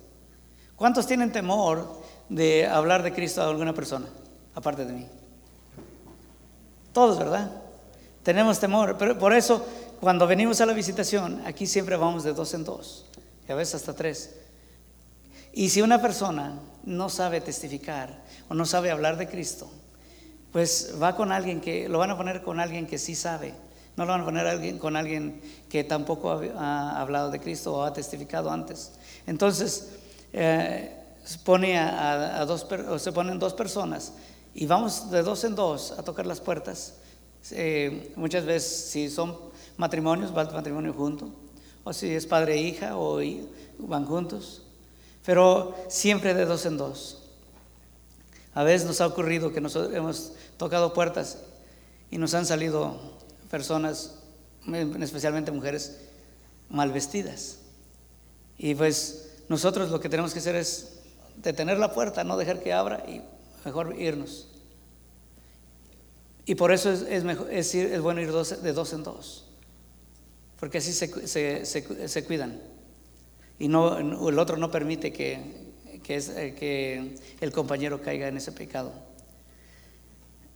¿Cuántos 0.77 1.07
tienen 1.07 1.33
temor 1.33 2.03
de 2.29 2.67
hablar 2.67 3.03
de 3.03 3.13
Cristo 3.13 3.43
a 3.43 3.49
alguna 3.49 3.73
persona, 3.73 4.07
aparte 4.55 4.85
de 4.85 4.93
mí? 4.93 5.07
Todos, 6.93 7.19
¿verdad? 7.19 7.51
Tenemos 8.23 8.61
temor, 8.61 8.97
pero 8.99 9.19
por 9.19 9.33
eso 9.33 9.65
cuando 10.01 10.27
venimos 10.27 10.61
a 10.61 10.67
la 10.67 10.73
visitación, 10.73 11.43
aquí 11.47 11.67
siempre 11.67 11.97
vamos 11.97 12.25
de 12.25 12.33
dos 12.33 12.53
en 12.55 12.65
dos, 12.65 13.07
y 13.49 13.53
a 13.53 13.55
veces 13.55 13.77
hasta 13.77 13.95
tres. 13.95 14.35
Y 15.53 15.69
si 15.69 15.83
una 15.83 16.01
persona 16.01 16.59
no 16.85 17.09
sabe 17.09 17.41
testificar 17.41 18.23
o 18.49 18.55
no 18.55 18.67
sabe 18.67 18.91
hablar 18.91 19.17
de 19.17 19.29
Cristo, 19.29 19.71
pues 20.53 20.95
va 21.03 21.17
con 21.17 21.33
alguien 21.33 21.61
que, 21.61 21.89
lo 21.89 21.99
van 21.99 22.11
a 22.11 22.17
poner 22.17 22.43
con 22.43 22.61
alguien 22.61 22.87
que 22.87 22.99
sí 22.99 23.15
sabe. 23.15 23.55
No 23.97 24.05
lo 24.05 24.13
van 24.13 24.21
a 24.21 24.25
poner 24.25 24.79
con 24.79 24.97
alguien 24.97 25.41
que 25.69 25.83
tampoco 25.85 26.31
ha, 26.31 27.01
hablado 27.01 27.31
de 27.31 27.41
Cristo 27.41 27.75
o 27.75 27.83
ha 27.83 27.93
testificado 27.93 28.51
antes. 28.51 28.93
Entonces, 29.27 29.93
eh, 30.33 30.95
pone 31.45 31.79
a, 31.79 32.45
dos, 32.45 32.67
se 32.99 33.13
ponen 33.13 33.39
dos 33.39 33.55
personas 33.55 34.13
y 34.55 34.67
vamos 34.67 35.11
de 35.11 35.23
dos 35.23 35.45
en 35.45 35.55
dos 35.55 35.93
a 35.93 36.03
tocar 36.03 36.27
las 36.27 36.41
puertas. 36.41 36.95
Eh, 37.51 38.13
muchas 38.17 38.45
veces, 38.45 38.91
si 38.91 39.09
son 39.09 39.37
matrimonios, 39.77 40.37
va 40.37 40.43
el 40.43 40.53
matrimonio 40.53 40.93
junto. 40.93 41.31
O 41.85 41.93
si 41.93 42.15
es 42.15 42.27
padre 42.27 42.55
e 42.55 42.63
hija, 42.63 42.97
o 42.97 43.21
van 43.79 44.05
juntos. 44.05 44.63
Pero 45.25 45.75
siempre 45.89 46.35
de 46.35 46.45
dos 46.45 46.67
en 46.67 46.77
dos. 46.77 47.22
A 48.55 48.65
veces 48.65 48.87
nos 48.87 49.01
ha 49.01 49.07
ocurrido 49.07 49.53
que 49.53 49.61
nos 49.61 49.77
hemos 49.77 50.33
tocado 50.57 50.93
puertas 50.93 51.39
y 52.11 52.19
nos 52.19 52.35
han 52.35 52.45
salido 52.45 52.99
personas, 53.51 54.15
especialmente 55.01 55.51
mujeres, 55.51 55.99
mal 56.69 56.93
vestidas. 56.93 57.59
Y 58.59 58.75
pues 58.75 59.31
nosotros 59.49 59.91
lo 59.91 60.01
que 60.01 60.09
tenemos 60.09 60.33
que 60.33 60.41
hacer 60.41 60.57
es 60.57 61.01
detener 61.37 61.79
la 61.79 61.93
puerta, 61.93 62.25
no 62.25 62.37
dejar 62.37 62.63
que 62.63 62.73
abra 62.73 63.05
y 63.09 63.23
mejor 63.65 63.95
irnos. 63.99 64.49
Y 66.45 66.55
por 66.55 66.73
eso 66.73 66.91
es, 66.91 67.25
mejor, 67.25 67.49
es, 67.51 68.01
bueno 68.01 68.21
ir 68.21 68.33
de 68.33 68.73
dos 68.73 68.93
en 68.93 69.05
dos, 69.05 69.45
porque 70.59 70.79
así 70.79 70.93
se, 70.93 72.25
cuidan. 72.25 72.61
Y 73.59 73.67
el 73.67 74.39
otro 74.39 74.57
no 74.57 74.71
permite 74.71 75.13
que, 75.13 75.72
que, 76.03 76.17
es, 76.17 76.29
eh, 76.31 76.55
que 76.59 77.17
el 77.41 77.53
compañero 77.53 78.01
caiga 78.01 78.29
en 78.29 78.37
ese 78.37 78.53
pecado. 78.53 78.93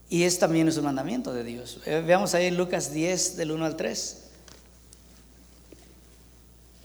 Y 0.08 0.22
es 0.22 0.38
también 0.38 0.68
es 0.68 0.76
un 0.76 0.84
mandamiento 0.84 1.32
de 1.32 1.44
Dios. 1.44 1.80
Eh, 1.84 2.02
veamos 2.06 2.34
ahí 2.34 2.46
en 2.46 2.56
Lucas 2.56 2.92
10, 2.92 3.36
del 3.36 3.50
1 3.50 3.64
al 3.64 3.76
3, 3.76 4.22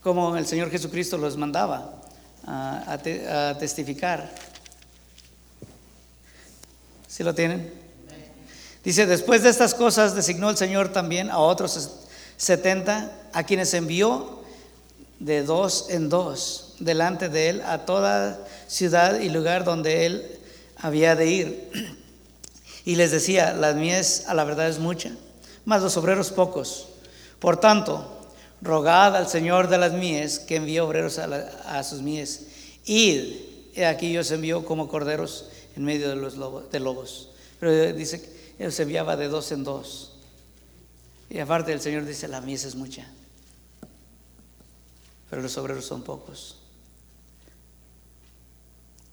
como 0.02 0.36
el 0.36 0.48
Señor 0.48 0.72
Jesucristo 0.72 1.18
los 1.18 1.38
mandaba 1.38 2.02
a, 2.46 2.94
a 2.94 3.58
testificar. 3.58 4.34
¿Sí 7.08 7.24
lo 7.24 7.36
tienen? 7.36 7.72
Dice, 8.84 9.06
después 9.06 9.44
de 9.44 9.50
estas 9.50 9.76
cosas 9.76 10.16
designó 10.16 10.50
el 10.50 10.58
Señor 10.58 10.90
también 10.90 11.30
a 11.30 11.38
otros 11.38 11.90
70, 12.38 13.12
a 13.32 13.44
quienes 13.44 13.74
envió 13.76 14.42
de 15.20 15.44
dos 15.44 15.86
en 15.90 16.10
dos 16.10 16.71
delante 16.82 17.30
de 17.30 17.50
él 17.50 17.62
a 17.62 17.86
toda 17.86 18.46
ciudad 18.68 19.20
y 19.20 19.30
lugar 19.30 19.64
donde 19.64 20.06
él 20.06 20.40
había 20.78 21.16
de 21.16 21.28
ir. 21.28 21.72
Y 22.84 22.96
les 22.96 23.12
decía, 23.12 23.54
la 23.54 23.74
mies 23.74 24.28
a 24.28 24.34
la 24.34 24.44
verdad 24.44 24.68
es 24.68 24.80
mucha, 24.80 25.12
mas 25.66 25.84
los 25.84 25.98
obreros 25.98 26.32
pocos. 26.32 26.88
Por 27.40 27.60
tanto, 27.60 28.20
rogad 28.62 29.16
al 29.16 29.28
Señor 29.28 29.68
de 29.68 29.78
las 29.78 29.94
mies 29.94 30.40
que 30.40 30.56
envíe 30.56 30.80
obreros 30.80 31.20
a, 31.20 31.84
sus 31.84 32.02
mies. 32.02 32.48
Id, 32.86 33.36
he 33.76 33.86
aquí 33.86 34.12
yo 34.12 34.22
os 34.22 34.32
envío 34.32 34.66
como 34.66 34.88
corderos 34.88 35.50
en 35.76 35.84
medio 35.84 36.10
de 36.10 36.16
los 36.16 36.38
lobos, 36.38 36.72
de 36.72 36.80
lobos. 36.80 37.30
Pero 37.60 37.94
dice, 37.94 38.28
él 38.58 38.72
se 38.72 38.84
enviaba 38.84 39.16
de 39.16 39.28
dos 39.28 39.52
en 39.52 39.64
dos. 39.64 40.14
Y 41.30 41.40
aparte 41.40 41.72
el 41.72 41.82
Señor 41.82 42.06
dice, 42.06 42.28
la 42.28 42.42
mies 42.42 42.66
es 42.66 42.76
mucha, 42.76 43.08
pero 45.30 45.42
los 45.42 45.56
obreros 45.58 45.86
son 45.86 46.02
pocos. 46.02 46.61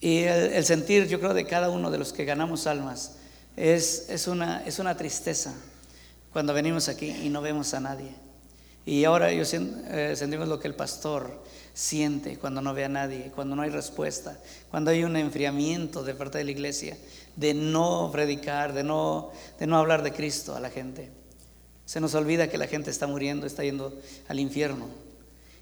Y 0.01 0.23
el, 0.23 0.65
sentir, 0.65 1.09
yo 1.09 1.19
creo, 1.19 1.35
de 1.35 1.45
cada 1.45 1.71
uno 1.71 1.91
de 1.91 1.99
los 1.99 2.13
que 2.13 2.25
ganamos 2.25 2.67
almas 2.67 3.17
es, 3.57 4.07
es, 4.09 4.29
una, 4.29 4.65
es 4.65 4.79
una 4.79 4.97
tristeza 4.97 5.53
cuando 6.33 6.55
venimos 6.55 6.89
aquí 6.89 7.09
y 7.09 7.29
no 7.29 7.43
vemos 7.43 7.75
a 7.75 7.81
nadie. 7.81 8.15
Y 8.87 9.05
ahora 9.05 9.33
yo 9.33 9.43
eh, 9.53 10.15
sentimos 10.17 10.49
lo 10.49 10.61
que 10.61 10.69
el 10.69 10.75
pastor 10.75 11.43
siente 11.75 12.39
cuando 12.39 12.63
no 12.63 12.75
ve 12.75 12.85
a 12.85 12.89
nadie, 12.89 13.31
cuando 13.35 13.55
no 13.55 13.63
hay 13.63 13.71
respuesta, 13.71 14.39
cuando 14.71 14.91
hay 14.91 15.05
un 15.05 15.17
enfriamiento 15.17 16.03
de 16.03 16.15
parte 16.15 16.39
de 16.39 16.45
la 16.45 16.53
iglesia, 16.53 16.97
de 17.37 17.55
no 17.55 18.09
predicar, 18.11 18.73
de 18.73 18.85
no, 18.85 19.31
de 19.59 19.67
no 19.67 19.77
hablar 19.77 20.03
de 20.03 20.13
Cristo 20.13 20.57
a 20.57 20.61
la 20.61 20.71
gente. 20.71 21.11
Se 21.85 22.01
nos 22.01 22.15
olvida 22.15 22.49
que 22.49 22.59
la 22.59 22.67
gente 22.67 22.91
está 22.91 23.07
muriendo, 23.07 23.47
está 23.47 23.63
yendo 23.63 23.95
al 24.27 24.41
infierno. 24.41 24.87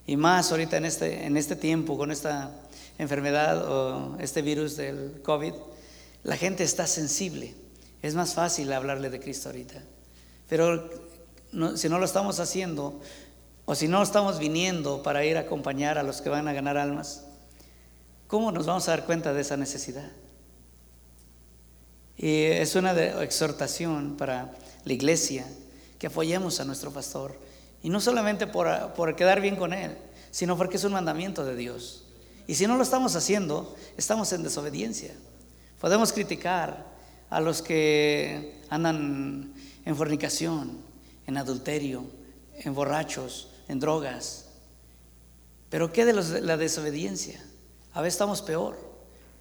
Y 0.07 0.17
más 0.17 0.53
ahorita 0.53 0.77
en 0.77 0.85
este, 0.85 1.27
en 1.27 1.37
este 1.37 1.57
tiempo, 1.57 1.99
con 1.99 2.13
esta 2.13 2.51
enfermedad 2.99 3.71
o 3.71 4.17
este 4.21 4.43
virus 4.43 4.77
del 4.77 5.21
COVID, 5.23 5.53
la 6.25 6.37
gente 6.37 6.65
está 6.65 6.87
sensible. 6.87 7.55
Es 8.03 8.15
más 8.15 8.35
fácil 8.35 8.73
hablarle 8.73 9.11
de 9.11 9.21
Cristo 9.21 9.49
ahorita. 9.49 9.83
Pero 10.49 10.91
si 11.77 11.89
no 11.89 11.99
lo 11.99 12.05
estamos 12.05 12.41
haciendo, 12.41 13.01
o 13.65 13.75
si 13.75 13.89
no 13.89 14.03
estamos 14.03 14.39
viniendo 14.39 15.03
para 15.03 15.25
ir 15.25 15.37
a 15.37 15.41
acompañar 15.41 15.99
a 15.99 16.03
los 16.03 16.21
que 16.21 16.29
van 16.29 16.47
a 16.49 16.53
ganar 16.53 16.77
almas, 16.77 17.25
¿cómo 18.29 18.53
nos 18.53 18.67
vamos 18.67 18.87
a 18.89 18.93
dar 18.93 19.05
cuenta 19.05 19.33
de 19.33 19.41
esa 19.41 19.57
necesidad? 19.57 20.11
Y 22.17 22.45
es 22.45 22.75
una 22.77 22.93
exhortación 23.23 24.17
para 24.17 24.55
la 24.85 24.93
iglesia 24.93 25.47
que 25.99 26.07
apoyemos 26.07 26.61
a 26.61 26.65
nuestro 26.65 26.91
pastor. 26.91 27.39
Y 27.83 27.91
no 27.91 28.01
solamente 28.01 28.47
por, 28.47 28.95
por 28.95 29.17
quedar 29.17 29.41
bien 29.41 29.57
con 29.57 29.73
él, 29.73 29.97
sino 30.31 30.57
porque 30.57 30.77
es 30.77 30.85
un 30.85 30.93
mandamiento 30.93 31.45
de 31.45 31.57
Dios. 31.57 32.06
Y 32.47 32.55
si 32.55 32.67
no 32.67 32.77
lo 32.77 32.83
estamos 32.83 33.17
haciendo, 33.17 33.75
estamos 33.97 34.33
en 34.33 34.43
desobediencia. 34.43 35.15
Podemos 35.81 36.13
criticar 36.13 36.87
a 37.29 37.41
los 37.41 37.63
que 37.63 38.61
andan 38.71 39.53
en 39.85 39.97
fornicación, 39.97 40.79
en 41.27 41.37
adulterio, 41.37 42.05
en 42.55 42.75
borrachos, 42.75 43.51
en 43.69 43.81
drogas. 43.81 44.47
Pero 45.71 45.93
¿qué 45.93 46.05
de 46.05 46.13
la 46.41 46.57
desobediencia? 46.57 47.45
A 47.93 48.01
veces 48.01 48.15
estamos 48.15 48.43
peor, 48.43 48.79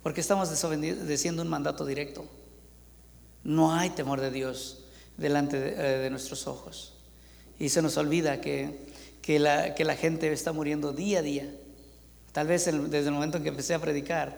porque 0.02 0.22
estamos 0.22 0.50
desobedeciendo 0.50 1.42
un 1.42 1.48
mandato 1.48 1.86
directo. 1.86 2.26
No 3.44 3.74
hay 3.74 3.92
temor 3.92 4.22
de 4.22 4.32
Dios 4.32 4.86
delante 5.18 5.60
de, 5.60 6.08
eh, 6.08 6.10
nuestros 6.10 6.48
ojos. 6.48 6.94
Y 7.60 7.70
se 7.70 7.82
nos 7.82 7.98
olvida 7.98 8.42
que, 8.42 8.88
que, 9.22 9.40
la, 9.40 9.76
que 9.76 9.86
la 9.86 9.96
gente 9.96 10.32
está 10.32 10.52
muriendo 10.52 10.94
día 10.94 11.20
a 11.20 11.22
día. 11.22 11.56
Tal 12.36 12.48
vez 12.48 12.66
desde 12.66 13.08
el 13.08 13.14
momento 13.14 13.38
en 13.38 13.44
que 13.44 13.48
empecé 13.48 13.74
a 13.76 13.80
predicar, 13.80 14.38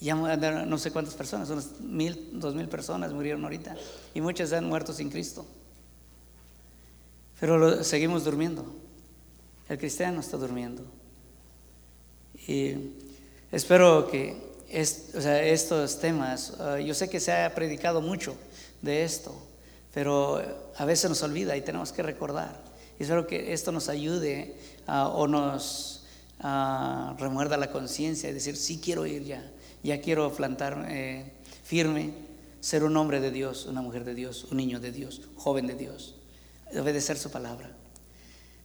ya 0.00 0.14
no 0.14 0.78
sé 0.78 0.92
cuántas 0.92 1.16
personas, 1.16 1.50
unas 1.50 1.80
mil, 1.80 2.38
dos 2.38 2.54
mil 2.54 2.68
personas 2.68 3.12
murieron 3.12 3.42
ahorita. 3.42 3.74
Y 4.14 4.20
muchas 4.20 4.52
han 4.52 4.68
muerto 4.68 4.92
sin 4.92 5.10
Cristo. 5.10 5.44
Pero 7.40 7.82
seguimos 7.82 8.22
durmiendo. 8.22 8.64
El 9.68 9.78
cristiano 9.78 10.20
está 10.20 10.36
durmiendo. 10.36 10.84
Y 12.46 12.92
espero 13.50 14.08
que 14.08 14.36
estos 14.70 15.98
temas, 15.98 16.54
ah, 16.60 16.78
yo 16.78 16.94
sé 16.94 17.10
que 17.10 17.18
se 17.18 17.32
ha 17.32 17.52
predicado 17.52 18.00
mucho 18.00 18.36
de 18.80 19.02
esto, 19.02 19.34
pero 19.92 20.40
a 20.76 20.84
veces 20.84 21.10
nos 21.10 21.20
olvida 21.24 21.56
y 21.56 21.62
tenemos 21.62 21.90
que 21.90 22.04
recordar. 22.04 22.60
Y 22.96 23.02
espero 23.02 23.26
que 23.26 23.52
esto 23.52 23.72
nos 23.72 23.88
ayude 23.88 24.54
ah, 24.86 25.08
o 25.08 25.26
nos 25.26 26.01
remuerda 27.18 27.56
la 27.56 27.70
conciencia 27.70 28.28
y 28.28 28.32
decir, 28.32 28.56
sí 28.56 28.80
quiero 28.82 29.06
ir 29.06 29.24
ya, 29.24 29.50
ya 29.82 30.00
quiero 30.00 30.32
plantar 30.32 30.86
eh, 30.88 31.32
firme, 31.62 32.12
ser 32.60 32.84
un 32.84 32.96
hombre 32.96 33.20
de 33.20 33.30
Dios, 33.30 33.66
una 33.66 33.82
mujer 33.82 34.04
de 34.04 34.14
Dios, 34.14 34.46
un 34.50 34.56
niño 34.56 34.80
de 34.80 34.92
Dios, 34.92 35.22
joven 35.36 35.66
de 35.66 35.74
Dios, 35.74 36.16
obedecer 36.78 37.18
su 37.18 37.30
palabra. 37.30 37.70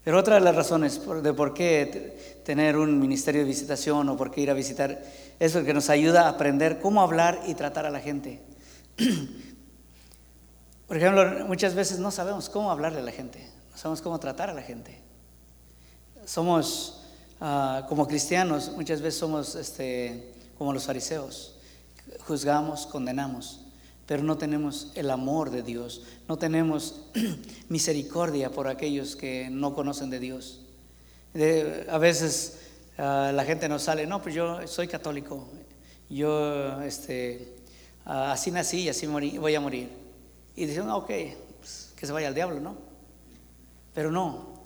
Pero 0.03 0.19
otra 0.19 0.35
de 0.35 0.41
las 0.41 0.55
razones 0.55 1.01
de 1.21 1.33
por 1.33 1.53
qué 1.53 2.41
tener 2.45 2.77
un 2.77 2.97
ministerio 2.99 3.41
de 3.41 3.47
visitación 3.47 4.07
o 4.07 4.15
por 4.15 4.31
qué 4.31 4.39
ir 4.39 4.49
a 4.49 4.53
visitar 4.53 5.03
es 5.37 5.51
porque 5.51 5.73
nos 5.73 5.89
ayuda 5.89 6.27
a 6.27 6.29
aprender 6.29 6.79
cómo 6.79 7.01
hablar 7.01 7.41
y 7.45 7.55
tratar 7.55 7.85
a 7.85 7.89
la 7.89 7.99
gente. 7.99 8.41
Por 10.87 10.95
ejemplo, 10.95 11.45
muchas 11.45 11.75
veces 11.75 11.99
no 11.99 12.11
sabemos 12.11 12.49
cómo 12.49 12.71
hablarle 12.71 12.99
a 12.99 13.03
la 13.03 13.11
gente, 13.11 13.45
no 13.71 13.77
sabemos 13.77 14.01
cómo 14.01 14.17
tratar 14.19 14.49
a 14.49 14.53
la 14.53 14.61
gente. 14.61 14.97
Somos, 16.25 17.06
ah, 17.41 17.85
como 17.87 18.07
cristianos, 18.07 18.71
muchas 18.75 19.01
veces 19.01 19.19
somos 19.19 19.55
este, 19.55 20.33
como 20.57 20.73
los 20.73 20.85
fariseos, 20.85 21.55
juzgamos, 22.25 22.85
condenamos 22.87 23.61
pero 24.07 24.23
no 24.23 24.37
tenemos 24.37 24.91
el 24.95 25.11
amor 25.11 25.51
de 25.51 25.61
Dios, 25.61 26.01
no 26.29 26.37
tenemos 26.37 27.01
misericordia 27.69 28.49
por 28.49 28.69
aquellos 28.69 29.15
que 29.17 29.49
no 29.51 29.75
conocen 29.75 30.09
de 30.09 30.19
Dios. 30.19 30.61
a 31.89 31.97
veces 31.97 32.59
ah, 32.97 33.31
la 33.35 33.43
gente 33.43 33.67
nos 33.67 33.83
sale, 33.83 34.07
no, 34.07 34.21
pues 34.21 34.33
yo 34.33 34.65
soy 34.65 34.87
católico, 34.87 35.45
yo 36.09 36.81
este, 36.83 37.53
ah, 38.05 38.31
así 38.31 38.49
nací 38.49 38.83
y 38.83 38.89
así 38.89 39.05
voy 39.05 39.53
a 39.53 39.59
morir. 39.59 39.89
Y 40.55 40.65
dicen, 40.65 40.89
ok, 40.89 41.11
pues, 41.59 41.93
que 41.97 42.05
se 42.07 42.13
vaya 42.13 42.29
al 42.29 42.33
diablo, 42.33 42.61
¿no? 42.61 42.77
Pero 43.93 44.09
no, 44.09 44.56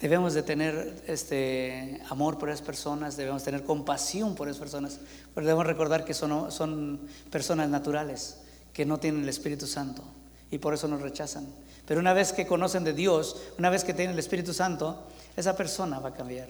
debemos 0.00 0.34
de 0.34 0.42
tener 0.42 1.02
este 1.06 2.00
amor 2.08 2.38
por 2.38 2.48
esas 2.48 2.62
personas, 2.62 3.16
debemos 3.16 3.42
tener 3.42 3.64
compasión 3.64 4.34
por 4.34 4.48
esas 4.48 4.60
personas, 4.60 5.00
pero 5.34 5.46
debemos 5.46 5.66
recordar 5.66 6.04
que 6.04 6.14
son, 6.14 6.52
son 6.52 7.00
personas 7.30 7.68
naturales 7.68 8.38
que 8.72 8.86
no 8.86 8.98
tienen 8.98 9.22
el 9.22 9.28
Espíritu 9.28 9.66
Santo 9.66 10.04
y 10.50 10.58
por 10.58 10.72
eso 10.72 10.86
nos 10.86 11.02
rechazan. 11.02 11.46
Pero 11.86 12.00
una 12.00 12.12
vez 12.12 12.32
que 12.32 12.46
conocen 12.46 12.84
de 12.84 12.92
Dios, 12.92 13.36
una 13.58 13.70
vez 13.70 13.82
que 13.82 13.94
tienen 13.94 14.12
el 14.12 14.18
Espíritu 14.18 14.52
Santo, 14.52 15.06
esa 15.36 15.56
persona 15.56 15.98
va 15.98 16.10
a 16.10 16.14
cambiar. 16.14 16.48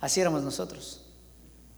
Así 0.00 0.20
éramos 0.20 0.42
nosotros. 0.42 1.04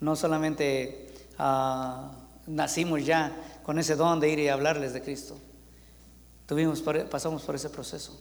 No 0.00 0.14
solamente 0.14 1.12
ah, 1.38 2.12
nacimos 2.46 3.04
ya 3.04 3.32
con 3.64 3.78
ese 3.78 3.96
don 3.96 4.20
de 4.20 4.28
ir 4.28 4.38
y 4.38 4.48
hablarles 4.48 4.92
de 4.92 5.02
Cristo. 5.02 5.36
Tuvimos, 6.46 6.82
pasamos 7.10 7.42
por 7.42 7.54
ese 7.54 7.70
proceso. 7.70 8.20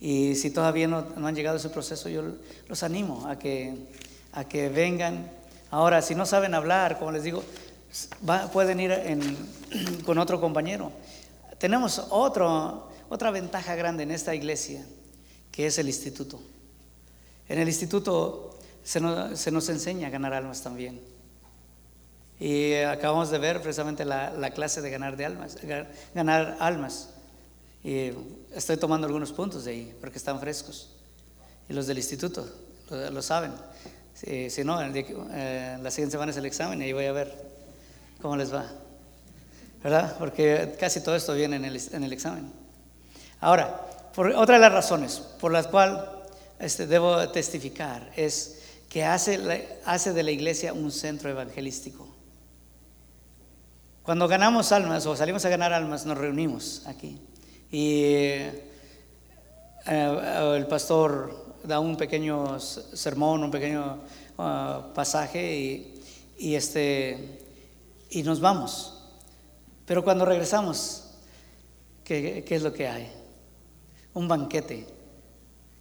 Y 0.00 0.34
si 0.34 0.50
todavía 0.50 0.88
no, 0.88 1.06
han 1.16 1.34
llegado 1.34 1.56
a 1.56 1.60
ese 1.60 1.70
proceso, 1.70 2.08
yo 2.08 2.22
los 2.68 2.82
animo 2.82 3.26
a 3.26 3.38
que, 3.38 3.74
a 4.32 4.44
que 4.44 4.68
vengan. 4.68 5.30
Ahora, 5.70 6.02
si 6.02 6.14
no 6.14 6.26
saben 6.26 6.54
hablar, 6.54 6.98
como 6.98 7.12
les 7.12 7.22
digo, 7.22 7.42
pueden 8.52 8.80
ir 8.80 8.92
con 10.04 10.18
otro 10.18 10.40
compañero. 10.40 10.92
Tenemos 11.58 12.06
otro, 12.10 12.90
otra 13.08 13.30
ventaja 13.30 13.74
grande 13.74 14.02
en 14.02 14.10
esta 14.10 14.34
iglesia, 14.34 14.84
que 15.50 15.66
es 15.66 15.78
el 15.78 15.86
instituto. 15.86 16.40
En 17.48 17.58
el 17.58 17.68
instituto 17.68 18.58
se 18.82 19.00
nos, 19.00 19.68
enseña 19.68 20.08
a 20.08 20.10
ganar 20.10 20.34
almas 20.34 20.62
también. 20.62 21.00
Y 22.38 22.74
acabamos 22.74 23.30
de 23.30 23.38
ver 23.38 23.62
precisamente 23.62 24.04
la, 24.04 24.50
clase 24.54 24.82
de 24.82 24.90
ganar, 24.90 25.16
de 25.16 25.24
almas, 25.24 25.56
ganar 26.14 26.56
almas. 26.60 27.10
Y 27.86 28.12
estoy 28.52 28.76
tomando 28.78 29.06
algunos 29.06 29.30
puntos 29.30 29.64
de 29.64 29.70
ahí, 29.70 29.96
porque 30.00 30.18
están 30.18 30.40
frescos. 30.40 30.90
Y 31.68 31.72
los 31.72 31.86
del 31.86 31.98
instituto 31.98 32.44
lo, 32.90 33.22
saben. 33.22 33.52
Si, 34.12 34.64
no, 34.64 34.82
eh, 34.82 35.78
la 35.80 35.90
siguiente 35.92 36.10
semana 36.10 36.32
es 36.32 36.36
el 36.36 36.46
examen 36.46 36.82
y 36.82 36.86
ahí 36.86 36.92
voy 36.92 37.04
a 37.04 37.12
ver 37.12 37.46
¿Cómo 38.20 38.36
les 38.36 38.52
va? 38.52 38.66
¿Verdad? 39.84 40.16
Porque 40.18 40.74
casi 40.80 41.00
todo 41.00 41.14
esto 41.14 41.32
viene 41.34 41.54
en 41.54 41.64
el, 41.64 42.12
examen. 42.12 42.50
Ahora, 43.40 43.86
por, 44.16 44.32
otra 44.32 44.56
de 44.56 44.62
las 44.62 44.72
razones 44.72 45.20
por 45.38 45.52
las 45.52 45.68
cuales 45.68 46.00
este, 46.58 46.88
debo 46.88 47.28
testificar 47.28 48.10
es 48.16 48.62
que 48.88 49.04
hace, 49.04 49.68
hace 49.84 50.12
de 50.12 50.24
la 50.24 50.32
iglesia 50.32 50.72
un 50.72 50.90
centro 50.90 51.30
evangelístico. 51.30 52.08
Cuando 54.02 54.26
ganamos 54.26 54.72
almas 54.72 55.06
o 55.06 55.14
salimos 55.14 55.44
a 55.44 55.50
ganar 55.50 55.72
almas, 55.72 56.04
nos 56.04 56.18
reunimos 56.18 56.82
aquí. 56.86 57.20
Y 57.70 58.02
eh, 58.02 58.62
el 59.86 60.66
pastor 60.66 61.58
da 61.64 61.80
un 61.80 61.96
pequeño 61.96 62.58
sermón, 62.60 63.42
un 63.44 63.50
pequeño 63.50 63.98
ah, 64.38 64.86
pasaje 64.94 65.56
y, 65.56 66.00
y 66.38 66.54
este, 66.54 67.38
y 68.10 68.22
nos 68.22 68.40
vamos. 68.40 68.94
Pero 69.86 70.02
cuando 70.02 70.24
regresamos, 70.24 71.04
¿qué, 72.04 72.44
es 72.48 72.62
lo 72.62 72.72
que 72.72 72.88
hay? 72.88 73.08
Un 74.14 74.28
banquete, 74.28 74.86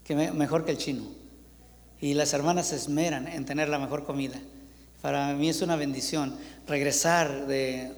que 0.04 0.16
mejor 0.16 0.66
que 0.66 0.72
el 0.72 0.78
chino. 0.78 1.04
Y 2.00 2.14
las 2.14 2.34
hermanas 2.34 2.68
se 2.68 2.76
esmeran 2.76 3.28
en 3.28 3.46
tener 3.46 3.70
la 3.70 3.80
mejor 3.80 4.06
comida. 4.06 4.40
Para 5.02 5.34
mí 5.34 5.50
es 5.50 5.62
una 5.62 5.76
bendición 5.76 6.36
regresar 6.68 7.48
de, 7.48 7.94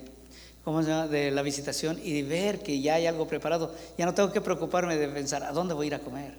¿cómo 0.68 0.84
se 0.84 0.90
llama? 0.90 1.08
de 1.08 1.32
la 1.32 1.44
visitación 1.44 1.98
y 2.04 2.24
ver 2.24 2.60
que 2.60 2.82
ya 2.82 2.96
hay 2.96 3.06
algo 3.06 3.26
preparado. 3.26 3.74
Ya 3.98 4.06
no 4.06 4.14
tengo 4.14 4.34
que 4.34 4.42
preocuparme 4.42 4.98
de 4.98 5.08
pensar, 5.08 5.42
¿a 5.44 5.54
dónde 5.54 5.74
voy 5.74 5.86
a 5.86 5.88
ir 5.88 5.96
a 5.96 6.00
comer? 6.00 6.34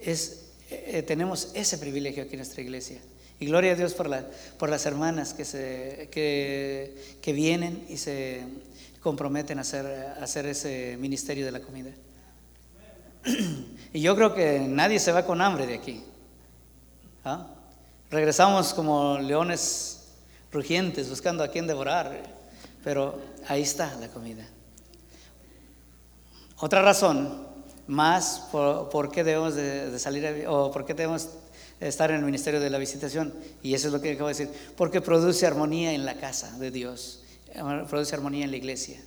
Es, 0.00 0.46
eh, 0.68 1.04
tenemos 1.06 1.52
ese 1.54 1.78
privilegio 1.78 2.24
aquí 2.24 2.32
en 2.32 2.38
nuestra 2.38 2.62
iglesia. 2.62 2.98
Y 3.38 3.46
gloria 3.46 3.70
a 3.70 3.74
Dios 3.76 3.94
por, 3.94 4.08
la, 4.08 4.26
por 4.58 4.70
las 4.70 4.86
hermanas 4.86 5.34
que, 5.34 5.44
se, 5.44 6.08
que, 6.10 6.96
que, 7.22 7.32
vienen 7.32 7.86
y 7.88 7.96
se 7.96 8.42
comprometen 9.00 9.58
a 9.58 9.60
hacer, 9.60 9.86
hacer 10.20 10.46
ese 10.46 10.96
ministerio 10.98 11.44
de 11.44 11.52
la 11.52 11.60
comida. 11.60 11.92
Y 13.92 14.00
yo 14.00 14.16
creo 14.16 14.34
que 14.34 14.58
nadie 14.58 14.98
se 14.98 15.12
va 15.12 15.24
con 15.24 15.40
hambre 15.40 15.68
de 15.68 15.74
aquí. 15.74 16.02
¿Ah? 17.24 17.46
Regresamos 18.10 18.74
como 18.74 19.16
leones 19.20 20.08
rugientes 20.50 21.08
buscando 21.08 21.44
a 21.44 21.48
quien 21.48 21.68
devorar, 21.68 22.43
pero 22.84 23.18
ahí 23.48 23.62
está 23.62 23.96
la 23.98 24.08
comida. 24.08 24.46
Otra 26.58 26.82
razón 26.82 27.46
más 27.86 28.48
por, 28.52 28.90
por 28.90 29.10
qué 29.10 29.24
debemos 29.24 29.54
de, 29.54 29.98
salir 29.98 30.46
o 30.46 30.70
por 30.70 30.84
qué 30.84 30.94
debemos 30.94 31.28
estar 31.80 32.10
en 32.10 32.18
el 32.18 32.24
ministerio 32.24 32.60
de 32.60 32.70
la 32.70 32.78
visitación. 32.78 33.34
Y 33.62 33.74
eso 33.74 33.88
es 33.88 33.92
lo 33.92 34.00
que 34.00 34.12
acabo 34.12 34.28
de 34.28 34.34
decir. 34.34 34.50
Porque 34.76 35.00
produce 35.00 35.46
armonía 35.46 35.92
en 35.92 36.04
la 36.04 36.14
casa 36.14 36.56
de 36.58 36.70
Dios, 36.70 37.22
produce 37.88 38.14
armonía 38.14 38.44
en 38.44 38.50
la 38.50 38.56
iglesia. 38.56 39.00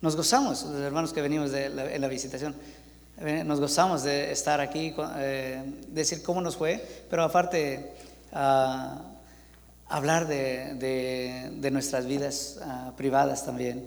Nos 0.00 0.14
gozamos, 0.14 0.62
los 0.64 0.80
hermanos 0.80 1.12
que 1.12 1.22
venimos 1.22 1.50
de 1.50 1.70
la, 1.70 1.92
en 1.92 2.00
la 2.00 2.08
visitación, 2.08 2.54
eh, 3.20 3.42
nos 3.44 3.58
gozamos 3.58 4.04
de 4.04 4.30
estar 4.30 4.60
aquí, 4.60 4.94
eh, 5.16 5.60
decir 5.88 6.22
cómo 6.22 6.40
nos 6.40 6.56
fue, 6.56 7.04
pero 7.10 7.24
aparte 7.24 7.92
ah, 8.32 9.02
hablar 9.88 10.28
de, 10.28 10.74
de, 11.50 11.70
nuestras 11.70 12.06
vidas 12.06 12.58
ah, 12.62 12.92
privadas 12.96 13.44
también. 13.44 13.86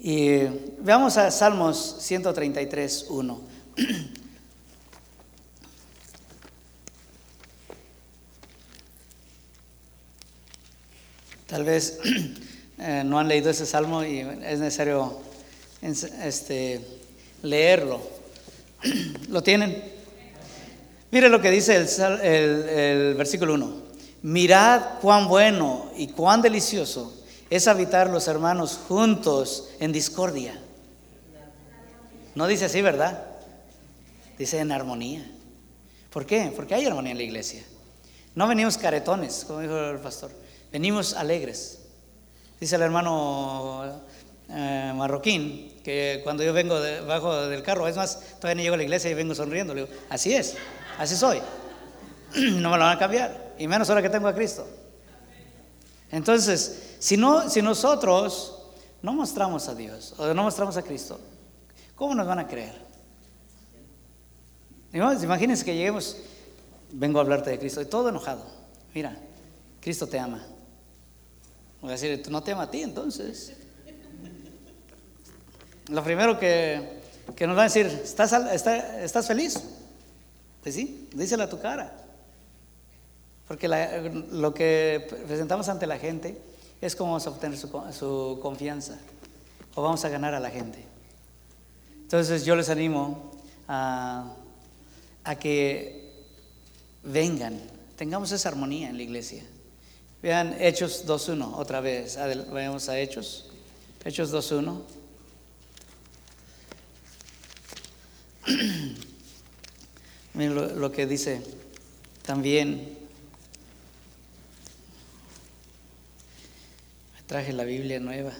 Y 0.00 0.38
veamos 0.80 1.16
a 1.16 1.30
Salmos 1.30 1.96
133, 2.00 3.06
1. 3.08 3.40
Tal 11.46 11.64
vez 11.64 11.98
eh, 12.78 13.02
no 13.04 13.18
han 13.18 13.28
leído 13.28 13.50
ese 13.50 13.66
salmo 13.66 14.02
y 14.02 14.20
es 14.20 14.58
necesario 14.58 15.20
este, 15.82 16.80
leerlo. 17.42 18.00
¿Lo 19.28 19.42
tienen? 19.42 19.92
Mire 21.10 21.28
lo 21.28 21.42
que 21.42 21.50
dice 21.50 21.76
el, 21.76 21.86
el 22.70 23.14
versículo 23.14 23.52
1. 23.54 23.91
Mirad 24.22 25.00
cuán 25.00 25.28
bueno 25.28 25.90
y 25.96 26.08
cuán 26.08 26.42
delicioso 26.42 27.12
es 27.50 27.66
habitar 27.66 28.08
los 28.08 28.28
hermanos 28.28 28.78
juntos 28.88 29.68
en 29.80 29.92
discordia. 29.92 30.58
No 32.34 32.46
dice 32.46 32.66
así, 32.66 32.80
¿verdad? 32.80 33.26
Dice 34.38 34.58
en 34.60 34.72
armonía. 34.72 35.28
¿Por 36.10 36.24
qué? 36.24 36.52
Porque 36.54 36.74
hay 36.74 36.86
armonía 36.86 37.12
en 37.12 37.18
la 37.18 37.24
iglesia. 37.24 37.62
No 38.34 38.46
venimos 38.46 38.78
caretones, 38.78 39.44
como 39.46 39.60
dijo 39.60 39.76
el 39.76 39.98
pastor. 39.98 40.30
Venimos 40.70 41.14
alegres. 41.14 41.80
Dice 42.60 42.76
el 42.76 42.82
hermano 42.82 44.00
eh, 44.48 44.92
marroquín 44.94 45.80
que 45.82 46.20
cuando 46.22 46.42
yo 46.44 46.52
vengo 46.52 46.80
debajo 46.80 47.48
del 47.48 47.62
carro, 47.62 47.88
es 47.88 47.96
más, 47.96 48.20
todavía 48.40 48.54
no 48.54 48.62
llego 48.62 48.74
a 48.74 48.76
la 48.78 48.84
iglesia 48.84 49.10
y 49.10 49.14
vengo 49.14 49.34
sonriendo. 49.34 49.74
Le 49.74 49.82
digo, 49.82 49.94
así 50.08 50.32
es, 50.32 50.56
así 50.96 51.16
soy. 51.16 51.40
no 52.34 52.70
me 52.70 52.76
lo 52.76 52.84
van 52.84 52.96
a 52.96 52.98
cambiar. 52.98 53.51
Y 53.62 53.68
menos 53.68 53.88
ahora 53.88 54.02
que 54.02 54.10
tengo 54.10 54.26
a 54.26 54.34
Cristo. 54.34 54.66
Entonces, 56.10 56.96
si, 56.98 57.16
no, 57.16 57.48
si 57.48 57.62
nosotros 57.62 58.60
no 59.02 59.12
mostramos 59.12 59.68
a 59.68 59.74
Dios 59.76 60.16
o 60.18 60.34
no 60.34 60.42
mostramos 60.42 60.76
a 60.76 60.82
Cristo, 60.82 61.20
¿cómo 61.94 62.12
nos 62.16 62.26
van 62.26 62.40
a 62.40 62.48
creer? 62.48 62.74
Imagínense 64.92 65.64
que 65.64 65.76
lleguemos, 65.76 66.16
vengo 66.90 67.20
a 67.20 67.22
hablarte 67.22 67.50
de 67.50 67.60
Cristo, 67.60 67.80
y 67.80 67.84
todo 67.84 68.08
enojado. 68.08 68.44
Mira, 68.94 69.16
Cristo 69.80 70.08
te 70.08 70.18
ama. 70.18 70.44
Voy 71.80 71.90
a 71.90 71.92
decir, 71.92 72.20
no 72.30 72.42
te 72.42 72.50
ama 72.50 72.62
a 72.64 72.70
ti 72.72 72.82
entonces. 72.82 73.52
Lo 75.86 76.02
primero 76.02 76.36
que, 76.36 77.00
que 77.36 77.46
nos 77.46 77.56
va 77.56 77.60
a 77.60 77.64
decir, 77.66 77.86
¿estás, 77.86 78.32
¿estás 78.32 79.24
feliz? 79.24 79.62
Pues 80.64 80.74
sí, 80.74 81.08
díselo 81.14 81.44
a 81.44 81.48
tu 81.48 81.60
cara. 81.60 82.01
Porque 83.48 83.68
lo 84.30 84.54
que 84.54 85.06
presentamos 85.26 85.68
ante 85.68 85.86
la 85.86 85.98
gente 85.98 86.40
es 86.80 86.96
cómo 86.96 87.12
vamos 87.12 87.26
a 87.26 87.30
obtener 87.30 87.58
su, 87.58 88.38
confianza 88.40 88.98
o 89.74 89.82
vamos 89.82 90.04
a 90.04 90.08
ganar 90.08 90.34
a 90.34 90.40
la 90.40 90.50
gente. 90.50 90.84
Entonces 92.02 92.44
yo 92.44 92.56
les 92.56 92.68
animo 92.68 93.30
a, 93.68 94.34
que 95.40 96.12
vengan, 97.04 97.60
tengamos 97.96 98.32
esa 98.32 98.48
armonía 98.48 98.90
en 98.90 98.96
la 98.96 99.02
iglesia. 99.02 99.44
Vean 100.22 100.56
Hechos 100.60 101.06
2.1, 101.06 101.52
otra 101.54 101.80
vez, 101.80 102.16
vayamos 102.50 102.88
a 102.88 102.98
Hechos, 102.98 103.50
Hechos 104.04 104.32
2.1. 104.32 104.80
Miren 110.34 110.80
lo 110.80 110.90
que 110.90 111.06
dice 111.06 111.42
también 112.24 113.01
Traje 117.32 117.54
la 117.54 117.64
Biblia 117.64 117.98
nueva. 117.98 118.30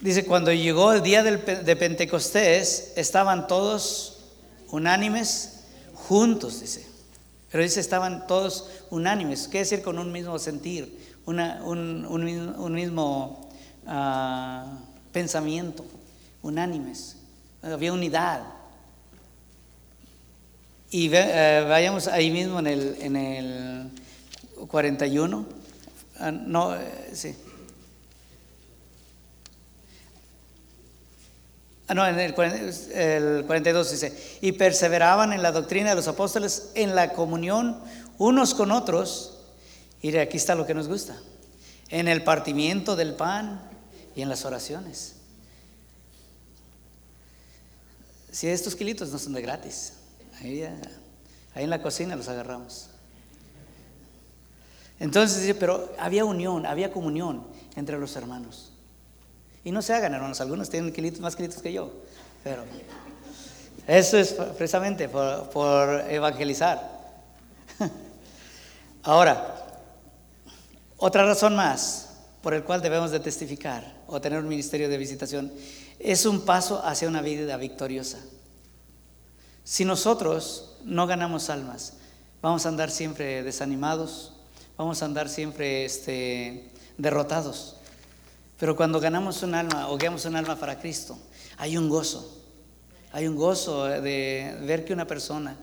Dice, 0.00 0.26
cuando 0.26 0.52
llegó 0.52 0.92
el 0.92 1.00
día 1.00 1.22
de 1.22 1.76
Pentecostés, 1.76 2.92
estaban 2.96 3.46
todos 3.46 4.18
unánimes 4.72 5.60
juntos, 5.94 6.60
dice. 6.60 6.84
Pero 7.52 7.62
dice, 7.62 7.78
estaban 7.78 8.26
todos 8.26 8.68
unánimes. 8.90 9.46
¿Qué 9.46 9.58
decir 9.58 9.80
con 9.80 9.96
un 10.00 10.10
mismo 10.10 10.36
sentir? 10.40 10.98
un, 11.24 12.74
mismo 12.74 13.48
ah, 13.86 14.76
pensamiento, 15.12 15.84
unánimes. 16.42 17.14
Había 17.62 17.92
unidad. 17.92 18.42
Y 20.90 21.10
eh, 21.14 21.64
vayamos 21.68 22.08
ahí 22.08 22.32
mismo 22.32 22.58
en 22.58 22.66
el, 22.66 22.96
en 23.02 23.14
el 23.14 23.90
41. 24.66 25.59
Ah, 26.20 26.30
no, 26.30 26.76
eh, 26.76 27.10
sí. 27.14 27.34
Ah, 31.88 31.94
no, 31.94 32.06
en 32.06 32.20
el, 32.20 32.34
42 32.34 33.90
dice, 33.90 34.38
y 34.42 34.52
perseveraban 34.52 35.32
en 35.32 35.42
la 35.42 35.50
doctrina 35.50 35.90
de 35.90 35.96
los 35.96 36.06
apóstoles, 36.08 36.70
en 36.74 36.94
la 36.94 37.14
comunión 37.14 37.80
unos 38.18 38.54
con 38.54 38.70
otros, 38.70 39.38
y 40.02 40.14
aquí 40.16 40.36
está 40.36 40.54
lo 40.54 40.66
que 40.66 40.74
nos 40.74 40.88
gusta, 40.88 41.16
en 41.88 42.06
el 42.06 42.22
partimiento 42.22 42.96
del 42.96 43.14
pan 43.14 43.62
y 44.14 44.22
en 44.22 44.28
las 44.28 44.44
oraciones. 44.44 45.14
Si 48.30 48.46
estos 48.46 48.76
kilitos 48.76 49.08
no 49.08 49.18
son 49.18 49.32
de 49.32 49.42
gratis, 49.42 49.94
ahí 50.40 50.62
en 51.54 51.70
la 51.70 51.82
cocina 51.82 52.14
los 52.14 52.28
agarramos. 52.28 52.89
Entonces 55.00 55.56
pero 55.58 55.92
había 55.98 56.24
unión, 56.24 56.66
había 56.66 56.92
comunión 56.92 57.42
entre 57.74 57.98
los 57.98 58.14
hermanos. 58.14 58.72
Y 59.64 59.72
no 59.72 59.82
se 59.82 59.94
hagan, 59.94 60.14
hermanos, 60.14 60.40
algunos 60.40 60.70
tienen 60.70 60.92
más 61.20 61.36
quilitos 61.36 61.60
que 61.60 61.72
yo, 61.72 61.90
pero 62.44 62.64
eso 63.86 64.18
es 64.18 64.32
precisamente 64.32 65.08
por, 65.08 66.04
evangelizar. 66.08 67.00
Ahora, 69.02 69.56
otra 70.96 71.24
razón 71.24 71.56
más 71.56 72.10
por 72.42 72.54
el 72.54 72.62
cual 72.62 72.80
debemos 72.80 73.10
de 73.10 73.20
testificar 73.20 73.94
o 74.06 74.20
tener 74.20 74.38
un 74.38 74.48
ministerio 74.48 74.88
de 74.88 74.96
visitación 74.96 75.52
es 75.98 76.24
un 76.24 76.44
paso 76.44 76.82
hacia 76.84 77.08
una 77.08 77.20
vida 77.20 77.56
victoriosa. 77.56 78.18
Si 79.64 79.84
nosotros 79.84 80.76
no 80.84 81.06
ganamos 81.06 81.50
almas, 81.50 81.94
vamos 82.40 82.64
a 82.64 82.70
andar 82.70 82.90
siempre 82.90 83.42
desanimados, 83.42 84.39
vamos 84.80 85.02
a 85.02 85.04
andar 85.04 85.28
siempre 85.28 85.84
este, 85.84 86.70
derrotados. 86.96 87.76
Pero 88.58 88.74
cuando 88.74 88.98
ganamos 88.98 89.42
un 89.42 89.54
alma 89.54 89.88
o 89.88 89.98
guiamos 89.98 90.24
un 90.24 90.36
alma 90.36 90.56
para 90.56 90.78
Cristo, 90.80 91.18
hay 91.58 91.76
un 91.76 91.90
gozo. 91.90 92.38
Hay 93.12 93.26
un 93.26 93.36
gozo 93.36 93.84
de 93.84 94.56
ver 94.62 94.86
que 94.86 94.94
una 94.94 95.06
persona 95.06 95.58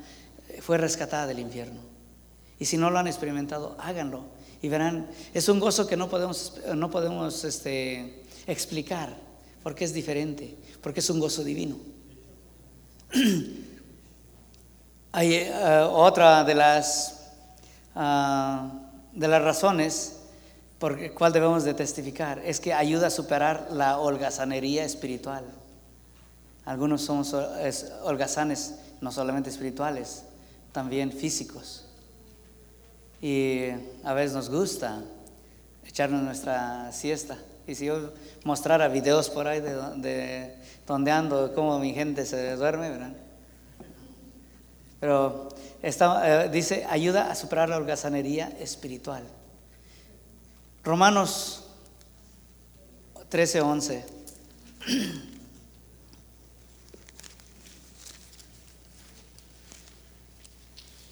fue 0.61 0.77
rescatada 0.77 1.25
del 1.25 1.39
infierno. 1.39 1.79
Y 2.59 2.65
si 2.65 2.77
no 2.77 2.91
lo 2.91 2.99
han 2.99 3.07
experimentado, 3.07 3.75
háganlo. 3.79 4.25
Y 4.61 4.69
verán, 4.69 5.07
es 5.33 5.49
un 5.49 5.59
gozo 5.59 5.87
que 5.87 5.97
no 5.97 6.09
podemos, 6.09 6.53
no 6.75 6.91
podemos 6.91 7.43
este, 7.43 8.23
explicar, 8.45 9.17
porque 9.63 9.83
es 9.83 9.95
diferente, 9.95 10.55
porque 10.79 10.99
es 10.99 11.09
un 11.09 11.19
gozo 11.19 11.43
divino. 11.43 11.79
Hay 15.11 15.33
eh, 15.33 15.87
otra 15.89 16.43
de 16.43 16.53
las... 16.53 17.15
Ah, 17.95 18.83
de 19.17 19.27
las 19.27 19.41
razones 19.41 20.13
por 20.77 21.13
cual 21.15 21.33
debemos 21.33 21.63
de 21.63 21.73
testificar 21.73 22.39
es 22.45 22.59
que 22.59 22.71
ayuda 22.71 23.07
a 23.07 23.09
superar 23.09 23.67
la 23.71 23.97
holgazanería 23.97 24.85
espiritual. 24.85 25.43
Algunos 26.65 27.01
somos 27.01 27.33
holgazanes 28.03 28.75
no 29.01 29.11
solamente 29.11 29.49
espirituales, 29.49 30.23
también 30.71 31.11
físicos. 31.11 31.85
Y 33.19 33.69
a 34.03 34.13
veces 34.13 34.33
nos 34.33 34.49
gusta 34.51 35.01
echarnos 35.83 36.21
nuestra 36.21 36.91
siesta. 36.91 37.39
Y 37.65 37.73
si 37.73 37.85
yo 37.85 38.11
mostrara 38.43 38.87
videos 38.87 39.31
por 39.31 39.47
ahí 39.47 39.61
de, 39.61 39.73
de 39.95 40.55
donde 40.85 41.11
ando, 41.11 41.53
cómo 41.55 41.79
mi 41.79 41.93
gente 41.93 42.23
se 42.23 42.55
duerme, 42.55 42.91
¿verdad? 42.91 43.13
Pero 44.99 45.49
eh, 45.81 46.49
dice, 46.51 46.85
ayuda 46.89 47.31
a 47.31 47.35
superar 47.35 47.69
la 47.69 47.77
holgazanería 47.77 48.51
espiritual. 48.59 49.23
Romanos 50.83 51.63
13, 53.29 53.61
11. 53.61 54.05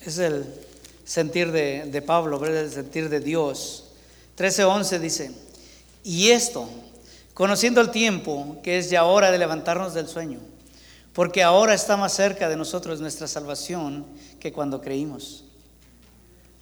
Es 0.01 0.19
el 0.19 0.45
sentir 1.03 1.51
de, 1.51 1.85
de 1.87 2.01
Pablo, 2.03 2.45
el 2.45 2.71
sentir 2.71 3.09
de 3.09 3.19
Dios. 3.19 3.85
13:11 4.37 4.99
dice, 4.99 5.31
y 6.03 6.29
esto, 6.29 6.69
conociendo 7.33 7.81
el 7.81 7.89
tiempo, 7.89 8.59
que 8.61 8.77
es 8.77 8.91
ya 8.91 9.03
hora 9.05 9.31
de 9.31 9.39
levantarnos 9.39 9.95
del 9.95 10.07
sueño 10.07 10.39
porque 11.15 11.41
ahora 11.41 11.73
está 11.73 11.95
más 11.95 12.11
cerca 12.11 12.49
de 12.49 12.57
nosotros 12.57 12.99
nuestra 12.99 13.25
salvación 13.25 14.05
que 14.37 14.51
cuando 14.51 14.81
creímos. 14.81 15.45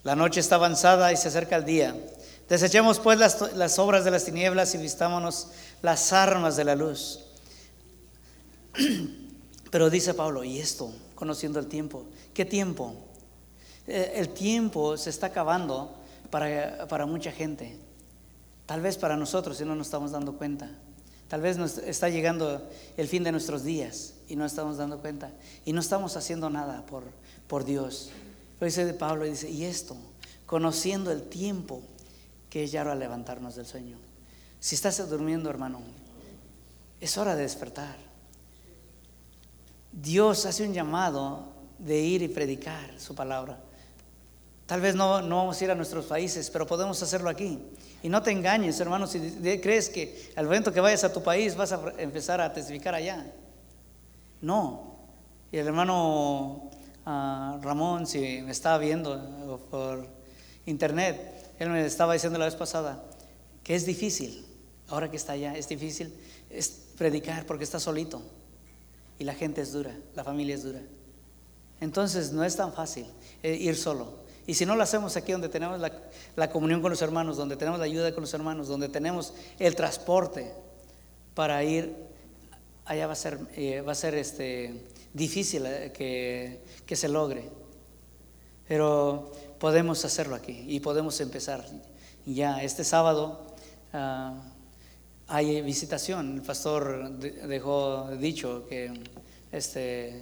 La 0.04 0.16
noche 0.16 0.40
está 0.40 0.56
avanzada 0.56 1.12
y 1.12 1.18
se 1.18 1.30
acerca 1.30 1.56
el 1.56 1.66
día. 1.66 1.96
Desechemos 2.48 3.00
pues 3.00 3.18
las, 3.18 3.80
obras 3.80 4.06
de 4.06 4.12
las 4.12 4.26
tinieblas 4.26 4.76
y 4.76 4.78
vistámonos 4.78 5.48
las 5.82 6.14
armas 6.14 6.56
de 6.56 6.66
la 6.66 6.76
luz. 6.76 7.22
Pero 9.72 9.90
dice 9.90 10.14
Pablo, 10.14 10.44
¿y 10.44 10.60
esto? 10.60 10.94
Conociendo 11.16 11.60
el 11.60 11.66
tiempo. 11.66 12.06
¿Qué 12.32 12.46
tiempo? 12.46 12.94
Eh, 13.88 14.14
el 14.18 14.30
tiempo 14.30 14.98
se 14.98 15.10
está 15.10 15.28
acabando 15.28 15.96
para, 16.30 16.88
para 16.88 17.08
mucha 17.08 17.32
gente. 17.32 17.76
Tal 18.68 18.82
vez 18.82 18.98
para 18.98 19.18
nosotros 19.18 19.58
si 19.58 19.66
no 19.66 19.74
nos 19.74 19.88
estamos 19.88 20.12
dando 20.12 20.34
cuenta. 20.34 20.70
Tal 21.28 21.42
vez 21.42 21.58
nos 21.58 21.80
está 21.80 22.10
llegando 22.10 22.70
el 22.98 23.08
fin 23.08 23.24
de 23.24 23.32
nuestros 23.32 23.64
días 23.64 24.14
y 24.28 24.36
no 24.36 24.46
estamos 24.46 24.78
dando 24.78 25.00
cuenta 25.00 25.32
y 25.66 25.74
no 25.74 25.82
estamos 25.82 26.16
haciendo 26.18 26.50
nada 26.50 26.86
por, 26.86 27.04
por 27.48 27.66
Dios. 27.66 28.12
Pero 28.60 28.68
dice 28.68 28.94
Pablo, 28.94 29.26
dice, 29.26 29.50
y 29.50 29.66
esto, 29.66 29.98
conociendo 30.46 31.12
el 31.12 31.24
tiempo 31.24 31.82
que 32.50 32.64
es 32.64 32.72
ya 32.72 32.84
de 32.84 32.96
levantarnos 32.96 33.56
del 33.56 33.66
sueño. 33.66 33.98
Si 34.60 34.76
estás 34.76 35.10
durmiendo, 35.10 35.50
hermano, 35.50 35.82
es 37.02 37.18
hora 37.18 37.36
de 37.36 37.42
despertar. 37.42 37.98
Dios 39.92 40.46
hace 40.46 40.66
un 40.66 40.74
llamado 40.74 41.52
de 41.80 42.00
ir 42.00 42.22
y 42.22 42.28
predicar 42.28 43.00
su 43.00 43.14
palabra. 43.16 43.60
Tal 44.66 44.80
vez 44.80 44.96
no, 44.96 45.22
no 45.22 45.38
vamos 45.38 45.60
a 45.60 45.64
ir 45.64 45.72
a 45.72 45.76
nuestros 45.76 46.06
países, 46.06 46.50
pero 46.50 46.66
podemos 46.66 47.02
hacerlo 47.04 47.30
aquí. 47.30 47.60
Y 48.02 48.10
no 48.10 48.22
te 48.22 48.32
engañes, 48.32 48.80
hermano, 48.80 49.08
si 49.08 49.20
crees 49.62 49.90
que 49.90 50.32
al 50.36 50.46
momento 50.46 50.72
que 50.72 50.80
vayas 50.80 51.04
a 51.04 51.12
tu 51.12 51.22
país 51.22 51.56
vas 51.56 51.72
a 51.72 51.94
empezar 51.98 52.40
a 52.40 52.54
testificar 52.54 52.96
allá. 52.96 53.26
No. 54.44 55.00
Y 55.52 55.58
el 55.58 55.66
hermano 55.66 56.70
ah, 57.08 57.58
Ramón, 57.62 58.06
si 58.06 58.20
me 58.44 58.52
estaba 58.52 58.78
viendo 58.78 59.60
por 59.72 60.08
internet, 60.68 61.54
él 61.58 61.70
me 61.70 61.84
estaba 61.84 62.14
diciendo 62.14 62.38
la 62.38 62.46
vez 62.46 62.56
pasada 62.56 63.04
que 63.64 63.74
es 63.74 63.86
difícil, 63.86 64.46
ahora 64.90 65.10
que 65.10 65.18
está 65.18 65.34
allá, 65.34 65.56
es 65.56 65.68
difícil 65.68 66.14
es 66.54 66.70
predicar 66.98 67.46
porque 67.46 67.64
está 67.64 67.80
solito. 67.80 68.22
Y 69.20 69.26
la 69.26 69.34
gente 69.34 69.62
es 69.62 69.72
dura, 69.72 69.96
la 70.16 70.24
familia 70.24 70.56
es 70.56 70.64
dura. 70.64 70.82
Entonces 71.82 72.32
no 72.32 72.44
es 72.44 72.56
tan 72.56 72.74
fácil 72.74 73.06
eh, 73.42 73.56
ir 73.56 73.76
solo. 73.76 74.24
Y 74.46 74.54
si 74.56 74.66
no 74.66 74.76
lo 74.76 74.84
hacemos 74.84 75.16
aquí 75.16 75.32
donde 75.32 75.50
tenemos 75.50 75.80
la, 76.36 76.50
comunión 76.50 76.82
con 76.82 76.92
los 76.92 77.02
hermanos, 77.02 77.38
donde 77.38 77.56
tenemos 77.56 77.80
la 77.80 77.86
ayuda 77.86 78.14
con 78.14 78.22
los 78.22 78.34
hermanos, 78.34 78.68
donde 78.68 78.90
tenemos 78.90 79.34
el 79.60 79.76
transporte 79.76 80.54
para 81.34 81.64
ir, 81.64 81.96
allá 82.86 83.08
va 83.08 83.14
a 83.14 83.16
ser, 83.16 83.40
eh, 83.56 83.82
va 83.82 83.92
a 83.94 83.96
ser 83.96 84.16
este, 84.16 84.86
difícil 85.14 85.66
eh, 85.66 85.92
que, 85.94 86.62
que, 86.86 86.96
se 86.96 87.08
logre. 87.08 87.50
Pero 88.68 89.32
podemos 89.60 90.04
hacerlo 90.06 90.36
aquí 90.36 90.66
y 90.68 90.80
podemos 90.80 91.20
empezar. 91.22 91.66
Ya 92.26 92.64
este 92.64 92.84
sábado 92.84 93.46
ah, 93.94 94.42
hay 95.28 95.62
visitación. 95.62 96.36
El 96.36 96.42
pastor 96.42 97.12
dejó 97.18 98.10
dicho 98.18 98.66
que 98.68 98.92
este, 99.52 100.22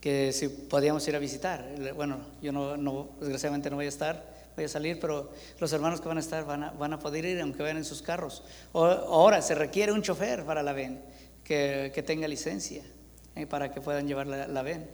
que 0.00 0.32
si 0.32 0.48
podíamos 0.48 1.06
ir 1.08 1.16
a 1.16 1.18
visitar. 1.18 1.68
Bueno, 1.94 2.18
yo 2.40 2.52
no, 2.52 3.10
desgraciadamente 3.20 3.70
no 3.70 3.76
voy 3.76 3.86
a 3.86 3.90
estar, 3.90 4.24
voy 4.54 4.64
a 4.64 4.68
salir, 4.68 4.98
pero 5.00 5.30
los 5.58 5.72
hermanos 5.72 6.00
que 6.00 6.08
van 6.08 6.16
a 6.16 6.20
estar 6.20 6.44
van 6.44 6.64
a, 6.64 6.70
van 6.70 6.92
a 6.92 6.98
poder 6.98 7.24
ir 7.24 7.40
aunque 7.40 7.62
vayan 7.62 7.78
en 7.78 7.84
sus 7.84 8.02
carros. 8.02 8.42
O, 8.72 8.84
ahora 8.84 9.42
se 9.42 9.54
requiere 9.54 9.92
un 9.92 10.02
chofer 10.02 10.44
para 10.44 10.62
la 10.62 10.72
VEN 10.72 11.00
que, 11.46 12.02
tenga 12.04 12.26
licencia 12.26 12.82
eh, 13.36 13.46
para 13.46 13.72
que 13.72 13.80
puedan 13.80 14.08
llevar 14.08 14.26
la, 14.26 14.48
la, 14.48 14.62
VEN. 14.62 14.84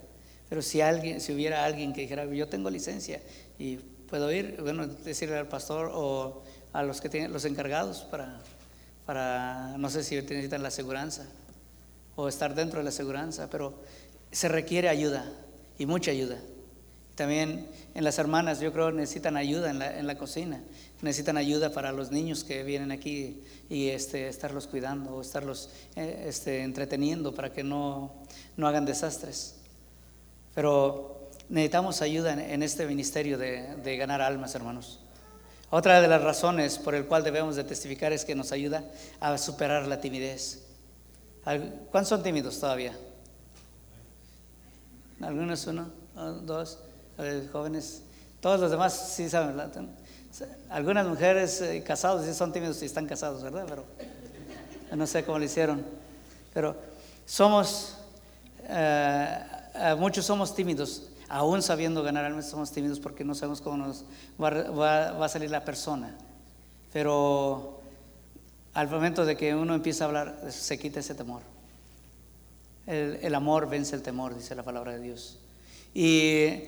Pero 0.48 0.60
si 0.60 0.82
alguien, 0.82 1.20
si 1.20 1.32
hubiera 1.32 1.64
alguien 1.64 1.92
que 1.92 2.02
dijera, 2.02 2.26
yo 2.26 2.48
tengo 2.48 2.68
licencia 2.68 3.22
y 3.58 3.76
puedo 3.76 4.30
ir, 4.30 4.60
bueno, 4.60 4.86
decirle 4.86 5.38
al 5.38 5.48
pastor 5.48 5.90
o 5.94 6.42
a 6.74 6.82
los 6.82 7.00
que 7.00 7.08
tienen 7.08 7.32
los 7.32 7.46
encargados 7.46 8.02
para, 8.10 8.38
para 9.06 9.76
no 9.78 9.88
sé 9.88 10.04
si 10.04 10.16
necesitan 10.16 10.62
la 10.62 10.68
aseguranza 10.68 11.26
o 12.16 12.28
estar 12.28 12.54
dentro 12.54 12.80
de 12.80 12.84
la 12.84 12.90
aseguranza, 12.90 13.48
pero 13.48 13.74
se 14.30 14.48
requiere 14.48 14.90
ayuda 14.90 15.32
y 15.78 15.86
mucha 15.86 16.10
ayuda. 16.10 16.38
También 17.22 17.68
en 17.94 18.02
las 18.02 18.18
hermanas 18.18 18.58
yo 18.58 18.72
creo 18.72 18.90
necesitan 18.90 19.36
ayuda 19.36 19.70
en 19.70 19.78
la, 19.78 19.96
en 19.96 20.16
cocina, 20.16 20.60
necesitan 21.02 21.36
ayuda 21.36 21.70
para 21.70 21.92
los 21.92 22.10
niños 22.10 22.42
que 22.42 22.64
vienen 22.64 22.90
aquí 22.90 23.44
y 23.70 23.90
este, 23.90 24.26
estarlos 24.26 24.66
cuidando 24.66 25.14
o 25.14 25.20
estarlos 25.20 25.70
eh, 25.94 26.24
este, 26.26 26.64
entreteniendo 26.64 27.32
para 27.32 27.52
que 27.52 27.62
no, 27.62 28.12
no, 28.56 28.66
hagan 28.66 28.84
desastres. 28.84 29.54
Pero 30.52 31.30
necesitamos 31.48 32.02
ayuda 32.02 32.32
en, 32.32 32.60
este 32.60 32.86
ministerio 32.86 33.38
de, 33.38 33.76
de, 33.76 33.96
ganar 33.96 34.20
almas, 34.20 34.56
hermanos. 34.56 34.98
Otra 35.70 36.00
de 36.00 36.08
las 36.08 36.24
razones 36.24 36.76
por 36.76 36.96
el 36.96 37.06
cual 37.06 37.22
debemos 37.22 37.54
de 37.54 37.62
testificar 37.62 38.12
es 38.12 38.24
que 38.24 38.34
nos 38.34 38.50
ayuda 38.50 38.82
a 39.20 39.38
superar 39.38 39.86
la 39.86 40.00
timidez. 40.00 40.64
¿Cuántos 41.44 42.08
son 42.08 42.24
tímidos 42.24 42.58
todavía? 42.58 42.98
algunos 45.20 45.64
uno, 45.68 45.86
dos, 46.42 46.80
jóvenes, 47.52 48.02
todos 48.40 48.60
los 48.60 48.70
demás 48.70 49.12
sí 49.14 49.28
saben. 49.28 49.60
Algunas 50.70 51.06
mujeres 51.06 51.60
eh, 51.60 51.82
casadas 51.86 52.24
sí 52.24 52.34
son 52.34 52.52
tímidos 52.52 52.82
y 52.82 52.86
están 52.86 53.06
casados, 53.06 53.42
¿verdad? 53.42 53.66
Pero 53.68 53.84
no 54.96 55.06
sé 55.06 55.24
cómo 55.24 55.38
lo 55.38 55.44
hicieron. 55.44 55.84
Pero 56.54 56.76
somos, 57.26 57.96
eh, 58.64 59.38
eh, 59.74 59.94
muchos 59.98 60.24
somos 60.24 60.54
tímidos, 60.54 61.08
aún 61.28 61.62
sabiendo 61.62 62.02
ganar 62.02 62.24
almas 62.24 62.48
somos 62.48 62.70
tímidos 62.72 62.98
porque 63.00 63.24
no 63.24 63.34
sabemos 63.34 63.60
cómo 63.60 63.76
nos 63.76 64.04
va, 64.40 65.24
a 65.24 65.28
salir 65.28 65.50
la 65.50 65.64
persona. 65.64 66.16
Pero 66.92 67.80
al 68.74 68.88
momento 68.88 69.24
de 69.24 69.36
que 69.36 69.54
uno 69.54 69.74
empieza 69.74 70.04
a 70.04 70.06
hablar, 70.08 70.40
se 70.50 70.78
quita 70.78 71.00
ese 71.00 71.14
temor. 71.14 71.42
El, 72.86 73.34
amor 73.34 73.68
vence 73.68 73.94
el 73.94 74.02
temor, 74.02 74.34
dice 74.34 74.54
la 74.54 74.62
palabra 74.62 74.92
de 74.92 75.00
Dios. 75.00 75.38
Y 75.94 76.64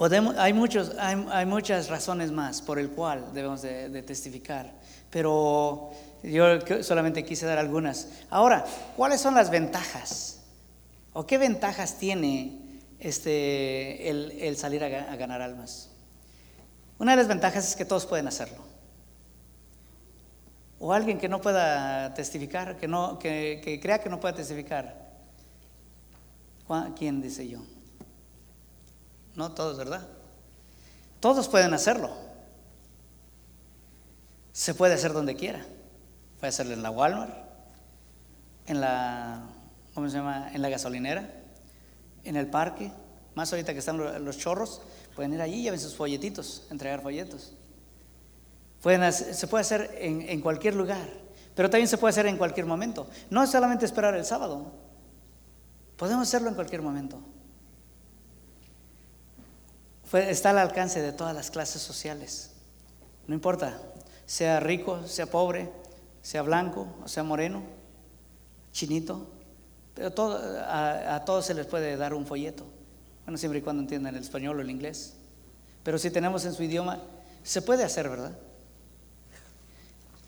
podemos, 0.00 0.34
hay, 0.38 0.54
muchos, 0.54 0.92
hay, 0.98 1.44
muchas 1.44 1.90
razones 1.90 2.32
más 2.32 2.62
por 2.62 2.78
el 2.78 2.88
cual 2.88 3.34
debemos 3.34 3.60
de, 3.60 4.02
testificar, 4.02 4.72
pero 5.10 5.90
yo 6.22 6.42
solamente 6.82 7.22
quise 7.22 7.44
dar 7.44 7.58
algunas. 7.58 8.08
Ahora, 8.30 8.64
¿cuáles 8.96 9.20
son 9.20 9.34
las 9.34 9.50
ventajas? 9.50 10.40
¿O 11.12 11.26
qué 11.26 11.36
ventajas 11.36 11.98
tiene 11.98 12.80
este, 12.98 14.08
el, 14.08 14.56
salir 14.56 14.82
a, 14.82 14.88
ganar 15.16 15.42
almas? 15.42 15.90
Una 16.98 17.10
de 17.10 17.18
las 17.18 17.28
ventajas 17.28 17.68
es 17.68 17.76
que 17.76 17.84
todos 17.84 18.06
pueden 18.06 18.26
hacerlo. 18.26 18.64
O 20.78 20.94
alguien 20.94 21.18
que 21.18 21.28
no 21.28 21.42
pueda 21.42 22.14
testificar, 22.14 22.78
que, 22.78 22.88
no, 22.88 23.18
que, 23.18 23.78
crea 23.82 23.98
que 23.98 24.08
no 24.08 24.18
pueda 24.18 24.34
testificar. 24.34 25.10
¿Quién 26.96 27.20
dice 27.20 27.46
yo? 27.46 27.60
No 29.40 29.52
todos, 29.52 29.78
¿verdad? 29.78 30.06
Todos 31.18 31.48
pueden 31.48 31.72
hacerlo. 31.72 32.10
Se 34.52 34.74
puede 34.74 34.92
hacer 34.92 35.14
donde 35.14 35.34
quiera. 35.34 35.64
Puede 36.38 36.50
hacerlo 36.50 36.74
en 36.74 36.82
la 36.82 36.90
Walmart, 36.90 37.34
en 38.66 38.82
la, 38.82 39.46
¿cómo 39.94 40.10
se 40.10 40.18
llama? 40.18 40.50
En 40.52 40.60
la 40.60 40.68
gasolinera, 40.68 41.32
en 42.24 42.36
el 42.36 42.48
parque. 42.48 42.92
Más 43.34 43.50
ahorita 43.50 43.72
que 43.72 43.78
están 43.78 43.96
los 44.22 44.36
chorros, 44.36 44.82
pueden 45.16 45.32
ir 45.32 45.40
allí 45.40 45.60
y 45.60 45.62
lleven 45.62 45.80
sus 45.80 45.96
folletitos, 45.96 46.66
entregar 46.70 47.00
folletos 47.00 47.54
se 48.82 49.46
puede 49.46 49.60
hacer 49.60 49.96
en, 50.00 50.40
cualquier 50.40 50.74
lugar, 50.74 51.06
pero 51.54 51.68
también 51.68 51.88
se 51.88 51.98
puede 51.98 52.10
hacer 52.10 52.26
en 52.26 52.36
cualquier 52.36 52.66
momento. 52.66 53.08
No 53.28 53.46
solamente 53.46 53.84
esperar 53.84 54.14
el 54.14 54.24
sábado, 54.24 54.72
podemos 55.96 56.26
hacerlo 56.26 56.48
en 56.48 56.54
cualquier 56.54 56.82
momento. 56.82 57.20
Está 60.12 60.50
al 60.50 60.58
alcance 60.58 61.00
de 61.00 61.12
todas 61.12 61.34
las 61.34 61.50
clases 61.50 61.82
sociales. 61.82 62.50
No 63.26 63.34
importa, 63.34 63.80
sea 64.26 64.60
rico, 64.60 65.06
sea 65.06 65.26
pobre, 65.26 65.70
sea 66.22 66.42
blanco 66.42 66.86
sea 67.06 67.22
moreno, 67.22 67.62
chinito, 68.72 69.26
pero 69.94 70.12
a, 70.66 71.22
todos 71.24 71.46
se 71.46 71.54
les 71.54 71.66
puede 71.66 71.96
dar 71.96 72.14
un 72.14 72.26
folleto. 72.26 72.64
Bueno, 73.24 73.38
siempre 73.38 73.58
y 73.58 73.62
cuando 73.62 73.82
entiendan 73.82 74.14
el 74.14 74.22
español 74.22 74.58
o 74.58 74.62
el 74.62 74.70
inglés. 74.70 75.14
Pero 75.82 75.98
si 75.98 76.10
tenemos 76.10 76.44
en 76.44 76.54
su 76.54 76.62
idioma, 76.62 77.00
se 77.42 77.62
puede 77.62 77.84
hacer, 77.84 78.08
¿verdad? 78.08 78.32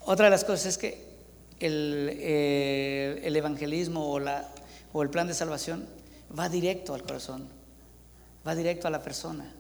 Otra 0.01 0.27
de 0.27 0.31
las 0.31 0.45
cosas 0.45 0.67
es 0.67 0.79
que 0.79 1.13
el, 1.61 2.09
eh, 2.13 3.21
el 3.25 3.37
evangelismo 3.37 4.13
o 4.93 5.03
el 5.03 5.11
plan 5.11 5.27
de 5.27 5.35
salvación 5.35 5.87
va 6.37 6.49
directo 6.49 6.95
al 6.95 7.03
corazón, 7.03 7.47
va 8.47 8.55
directo 8.55 8.89
a 8.89 8.91
la 8.91 9.03
persona. 9.03 9.53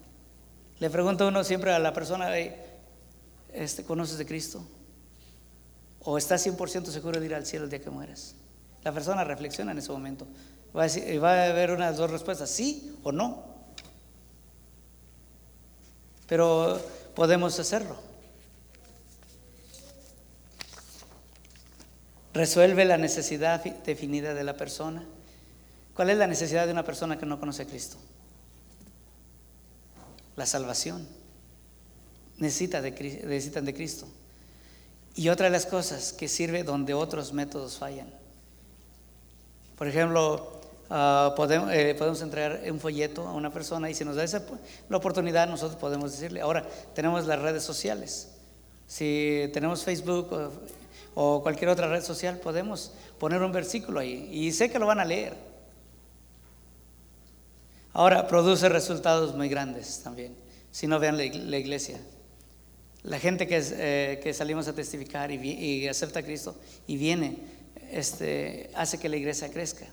Le 0.82 0.90
pregunto 0.90 1.28
uno 1.28 1.44
siempre 1.44 1.72
a 1.72 1.78
la 1.78 1.92
persona, 1.92 2.36
este, 3.52 3.84
¿conoces 3.84 4.18
de 4.18 4.26
Cristo? 4.26 4.66
¿O 6.00 6.18
estás 6.18 6.44
100% 6.44 6.86
seguro 6.86 7.20
de 7.20 7.26
ir 7.26 7.36
al 7.36 7.46
cielo 7.46 7.66
el 7.66 7.70
día 7.70 7.80
que 7.80 7.88
mueres? 7.88 8.34
La 8.82 8.90
persona 8.90 9.22
reflexiona 9.22 9.70
en 9.70 9.78
ese 9.78 9.92
momento. 9.92 10.26
Va 10.76 10.86
a, 10.86 11.20
va 11.20 11.34
a 11.34 11.50
haber 11.50 11.70
unas 11.70 11.96
dos 11.98 12.10
respuestas, 12.10 12.50
sí 12.50 12.98
o 13.04 13.12
no. 13.12 13.44
Pero 16.26 16.80
podemos 17.14 17.56
hacerlo. 17.60 17.96
resuelve 22.34 22.84
la 22.84 22.96
necesidad 22.96 23.62
definida 23.62 24.34
de 24.34 24.42
la 24.42 24.56
persona. 24.56 25.04
¿Cuál 25.94 26.10
es 26.10 26.18
la 26.18 26.26
necesidad 26.26 26.66
de 26.66 26.72
una 26.72 26.82
persona 26.82 27.18
que 27.18 27.26
no 27.26 27.38
conoce 27.38 27.62
a 27.62 27.66
Cristo? 27.66 27.98
La 30.36 30.46
salvación. 30.46 31.06
Necesita 32.38 32.80
de, 32.80 32.90
necesitan 33.24 33.64
de 33.64 33.74
Cristo. 33.74 34.08
Y 35.14 35.28
otra 35.28 35.46
de 35.46 35.52
las 35.52 35.66
cosas 35.66 36.12
que 36.12 36.28
sirve 36.28 36.64
donde 36.64 36.94
otros 36.94 37.32
métodos 37.32 37.78
fallan. 37.78 38.08
Por 39.76 39.86
ejemplo, 39.88 40.60
ah, 40.90 41.34
podemos, 41.36 41.70
eh, 41.72 41.94
podemos, 41.98 42.22
entregar 42.22 42.62
un 42.70 42.80
folleto 42.80 43.26
a 43.28 43.32
una 43.32 43.52
persona 43.52 43.90
y 43.90 43.94
si 43.94 44.04
nos 44.04 44.16
da 44.16 44.24
esa, 44.24 44.42
la 44.88 44.96
oportunidad 44.96 45.48
nosotros 45.48 45.78
podemos 45.78 46.12
decirle. 46.12 46.40
Ahora, 46.40 46.66
tenemos 46.94 47.26
las 47.26 47.40
redes 47.40 47.62
sociales. 47.62 48.28
Si 48.86 49.50
tenemos 49.52 49.84
Facebook 49.84 50.30
o 51.14 51.42
cualquier 51.42 51.70
otra 51.70 51.88
red 51.88 52.02
social, 52.02 52.38
podemos 52.38 52.92
poner 53.18 53.42
un 53.42 53.52
versículo 53.52 54.00
ahí. 54.00 54.28
Y 54.32 54.52
sé 54.52 54.70
que 54.70 54.78
lo 54.78 54.86
van 54.86 55.00
a 55.00 55.04
leer. 55.04 55.51
Ahora, 57.92 58.26
produce 58.26 58.68
resultados 58.68 59.34
muy 59.34 59.48
grandes 59.48 60.00
también. 60.02 60.34
Si 60.70 60.86
no 60.86 60.98
vean 60.98 61.18
la, 61.18 61.24
iglesia. 61.24 62.00
La 63.02 63.18
gente 63.18 63.46
que, 63.46 63.62
eh, 63.62 64.20
que 64.22 64.32
salimos 64.32 64.68
a 64.68 64.72
testificar 64.72 65.30
y, 65.30 65.86
acepta 65.88 66.20
a 66.20 66.22
Cristo 66.22 66.56
y 66.86 66.96
viene, 66.96 67.38
este, 67.90 68.70
hace 68.74 68.98
que 68.98 69.08
la 69.08 69.16
iglesia 69.16 69.50
crezca. 69.50 69.86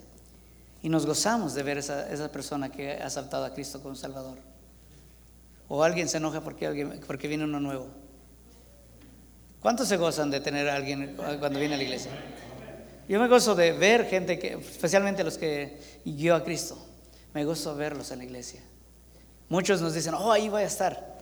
Y 0.81 0.87
nos 0.87 1.05
gozamos 1.05 1.53
de 1.53 1.63
ver 1.63 1.77
esa, 1.77 2.09
esa 2.09 2.31
persona 2.31 2.71
que 2.71 2.93
ha 2.93 3.07
aceptado 3.07 3.43
a 3.43 3.53
Cristo 3.53 3.81
como 3.81 3.95
Salvador. 3.95 4.37
O 5.67 5.83
alguien 5.83 6.07
se 6.07 6.17
enoja 6.17 6.41
porque, 6.41 6.99
porque 7.05 7.27
viene 7.27 7.43
uno 7.43 7.59
nuevo. 7.59 7.87
¿Cuántos 9.61 9.89
se 9.89 9.97
gozan 9.97 10.31
de 10.31 10.39
tener 10.39 10.69
a 10.69 10.75
alguien 10.75 11.17
cuando 11.17 11.59
viene 11.59 11.75
a 11.75 11.77
la 11.77 11.83
iglesia? 11.83 12.11
Yo 13.09 13.19
me 13.19 13.27
gozo 13.27 13.55
de 13.55 13.73
ver 13.73 14.05
gente 14.05 14.39
que, 14.39 14.53
especialmente 14.53 15.23
los 15.23 15.37
que 15.37 15.79
guió 16.05 16.35
a 16.35 16.43
Cristo, 16.43 16.77
me 17.33 17.45
gozo 17.45 17.75
verlos 17.75 18.11
en 18.11 18.19
la 18.19 18.25
iglesia. 18.25 18.61
Muchos 19.49 19.81
nos 19.81 19.93
dicen, 19.93 20.13
oh, 20.13 20.31
ahí 20.31 20.49
voy 20.49 20.61
a 20.63 20.65
estar. 20.65 21.17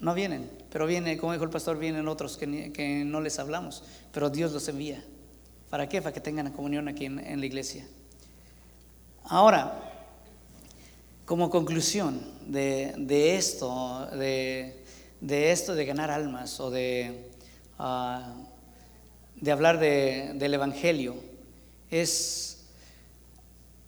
No 0.00 0.14
vienen, 0.14 0.50
pero 0.70 0.86
viene, 0.86 1.16
como 1.16 1.32
dijo 1.32 1.44
el 1.44 1.50
pastor, 1.50 1.78
vienen 1.78 2.06
otros 2.08 2.36
que, 2.36 2.72
que 2.72 3.04
no 3.04 3.20
les 3.20 3.38
hablamos, 3.38 3.82
pero 4.12 4.30
Dios 4.30 4.52
los 4.52 4.68
envía. 4.68 5.02
¿Para 5.70 5.88
qué? 5.88 6.00
Para 6.00 6.12
que 6.12 6.20
tengan 6.20 6.50
comunión 6.52 6.88
aquí 6.88 7.06
en, 7.06 7.40
la 7.40 7.46
iglesia. 7.46 7.86
Ahora, 9.24 9.82
como 11.24 11.50
conclusión 11.50 12.20
de, 12.46 13.36
esto, 13.36 14.08
de, 14.12 14.72
esto 15.20 15.74
de 15.74 15.84
ganar 15.84 16.10
almas 16.10 16.60
o 16.60 16.70
de, 16.70 17.30
ah, 17.78 18.34
de 19.40 19.50
hablar 19.50 19.80
del 19.80 20.54
Evangelio, 20.54 21.16
es 21.90 22.55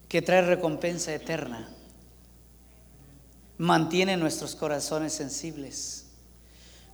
que 0.09 0.21
trae 0.21 0.41
recompensa 0.41 1.13
eterna 1.13 1.69
mantiene 3.59 4.17
nuestros 4.17 4.55
corazones 4.55 5.13
sensibles. 5.13 6.05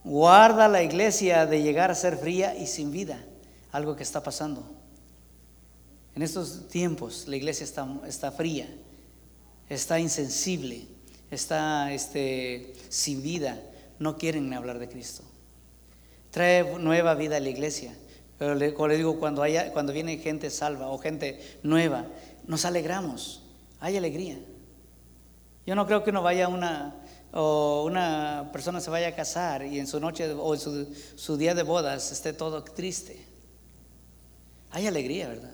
Guarda 0.04 0.68
la 0.68 0.84
iglesia 0.84 1.46
de 1.46 1.62
llegar 1.62 1.90
a 1.92 1.96
ser 1.96 2.18
fría 2.18 2.56
y 2.56 2.68
sin 2.68 2.92
vida, 2.92 3.24
algo 3.72 3.96
que 3.96 4.04
está 4.04 4.22
pasando. 4.22 4.70
En 6.16 6.22
estos 6.22 6.68
tiempos 6.68 7.28
la 7.28 7.38
iglesia 7.38 7.64
está, 7.64 8.32
fría, 8.32 8.68
está 9.70 10.00
insensible, 10.00 10.88
está 11.32 11.94
este, 11.94 12.74
sin 12.90 13.24
vida, 13.24 13.62
no 14.00 14.18
quieren 14.18 14.54
hablar 14.54 14.80
de 14.80 14.90
Cristo. 14.90 15.24
Trae 16.32 16.78
nueva 16.80 17.14
vida 17.16 17.38
a 17.38 17.40
la 17.40 17.50
iglesia. 17.50 17.96
Pero 18.38 18.54
le, 18.56 18.74
digo, 18.98 19.18
cuando 19.18 19.94
viene 19.94 20.18
gente 20.18 20.50
salva 20.50 20.90
o 20.90 20.98
gente 20.98 21.40
nueva, 21.64 22.06
nos 22.48 22.66
alegramos, 22.66 23.44
hay 23.80 23.98
alegría. 23.98 24.40
Yo 25.66 25.76
no 25.76 25.86
creo 25.88 26.04
que 26.04 26.12
uno 26.12 26.22
vaya 26.22 26.46
a 26.46 26.48
una, 26.48 26.96
o 27.32 27.84
una 27.86 28.50
persona 28.54 28.80
se 28.80 28.90
vaya 28.90 29.10
a 29.10 29.16
casar 29.16 29.66
y 29.66 29.80
en 29.80 29.88
su 29.88 30.00
noche 30.00 30.32
o 30.32 30.54
en 30.54 30.60
su, 31.16 31.38
día 31.38 31.54
de 31.54 31.64
bodas 31.64 32.12
esté 32.12 32.34
todo 32.34 32.64
triste. 32.64 33.26
Hay 34.72 34.88
alegría, 34.88 35.28
¿verdad? 35.28 35.52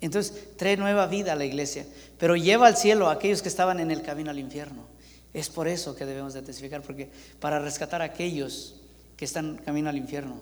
Entonces 0.00 0.56
trae 0.56 0.76
nueva 0.76 1.06
vida 1.06 1.34
a 1.34 1.36
la 1.36 1.44
iglesia, 1.44 1.86
pero 2.18 2.36
lleva 2.36 2.66
al 2.66 2.76
cielo 2.76 3.08
a 3.08 3.12
aquellos 3.12 3.42
que 3.42 3.48
estaban 3.48 3.80
en 3.80 3.90
el 3.90 4.02
camino 4.02 4.30
al 4.30 4.38
infierno. 4.38 4.86
Es 5.34 5.48
por 5.48 5.68
eso 5.68 5.94
que 5.94 6.06
debemos 6.06 6.34
de 6.34 6.42
testificar, 6.42 6.82
porque 6.82 7.10
para 7.38 7.58
rescatar 7.58 8.02
a 8.02 8.06
aquellos 8.06 8.80
que 9.16 9.24
están 9.24 9.56
camino 9.58 9.90
al 9.90 9.96
infierno. 9.96 10.40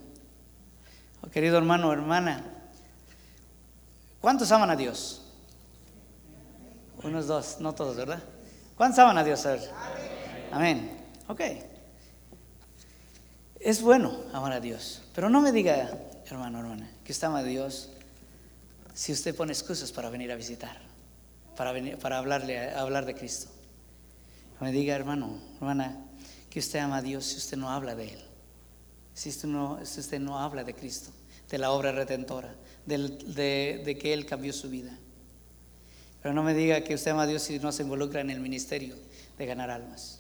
Oh, 1.21 1.29
querido 1.29 1.59
hermano, 1.59 1.93
hermana, 1.93 2.58
¿cuántos 4.21 4.51
aman 4.53 4.71
a 4.71 4.77
Dios? 4.77 5.23
Unos 7.03 7.27
dos, 7.27 7.57
no 7.61 7.75
todos, 7.75 7.97
¿verdad? 7.97 8.23
¿Cuántos 8.77 8.99
aman 8.99 9.19
a 9.19 9.25
Dios? 9.25 9.47
Amén. 10.51 10.99
Ok. 11.29 11.41
Es 13.61 13.83
bueno 13.83 14.17
amar 14.33 14.53
a 14.53 14.61
Dios, 14.61 15.03
pero 15.15 15.29
no 15.29 15.41
me 15.41 15.51
diga, 15.51 15.91
hermano, 16.27 16.61
hermana, 16.61 16.89
que 17.05 17.11
está 17.11 17.27
ama 17.27 17.41
a 17.41 17.43
Dios 17.43 17.91
si 18.95 19.13
usted 19.13 19.35
pone 19.35 19.53
excusas 19.53 19.91
para 19.91 20.11
venir 20.11 20.31
a 20.31 20.37
visitar, 20.37 20.77
para, 21.57 21.73
venir, 21.73 21.99
para 21.99 22.19
hablarle, 22.19 22.71
hablar 22.71 23.05
de 23.05 23.15
Cristo. 23.15 23.51
No 24.61 24.67
me 24.67 24.73
diga, 24.73 24.95
hermano, 24.95 25.41
hermana, 25.57 26.05
que 26.49 26.61
usted 26.61 26.79
ama 26.79 26.99
a 26.99 27.03
Dios 27.03 27.25
si 27.27 27.37
usted 27.39 27.57
no 27.57 27.71
habla 27.71 27.97
de 27.97 28.15
Él, 28.15 28.21
si 29.13 29.29
usted 29.29 29.49
no, 29.49 29.85
si 29.85 30.01
usted 30.01 30.21
no 30.21 30.39
habla 30.39 30.63
de 30.63 30.75
Cristo, 30.75 31.11
de 31.51 31.59
la 31.59 31.73
obra 31.73 31.91
redentora, 31.91 32.55
de, 32.89 33.83
de 33.85 33.99
que 33.99 34.13
Él 34.13 34.27
cambió 34.27 34.53
su 34.53 34.71
vida. 34.71 34.97
Pero 36.23 36.35
no 36.35 36.43
me 36.43 36.55
diga 36.55 36.83
que 36.83 36.95
usted 36.95 37.13
ama 37.13 37.23
a 37.23 37.27
Dios 37.27 37.43
si 37.43 37.59
no 37.59 37.71
se 37.73 37.83
involucra 37.83 38.21
en 38.21 38.31
el 38.31 38.41
ministerio 38.41 38.97
de 39.39 39.47
ganar 39.47 39.71
almas. 39.71 40.18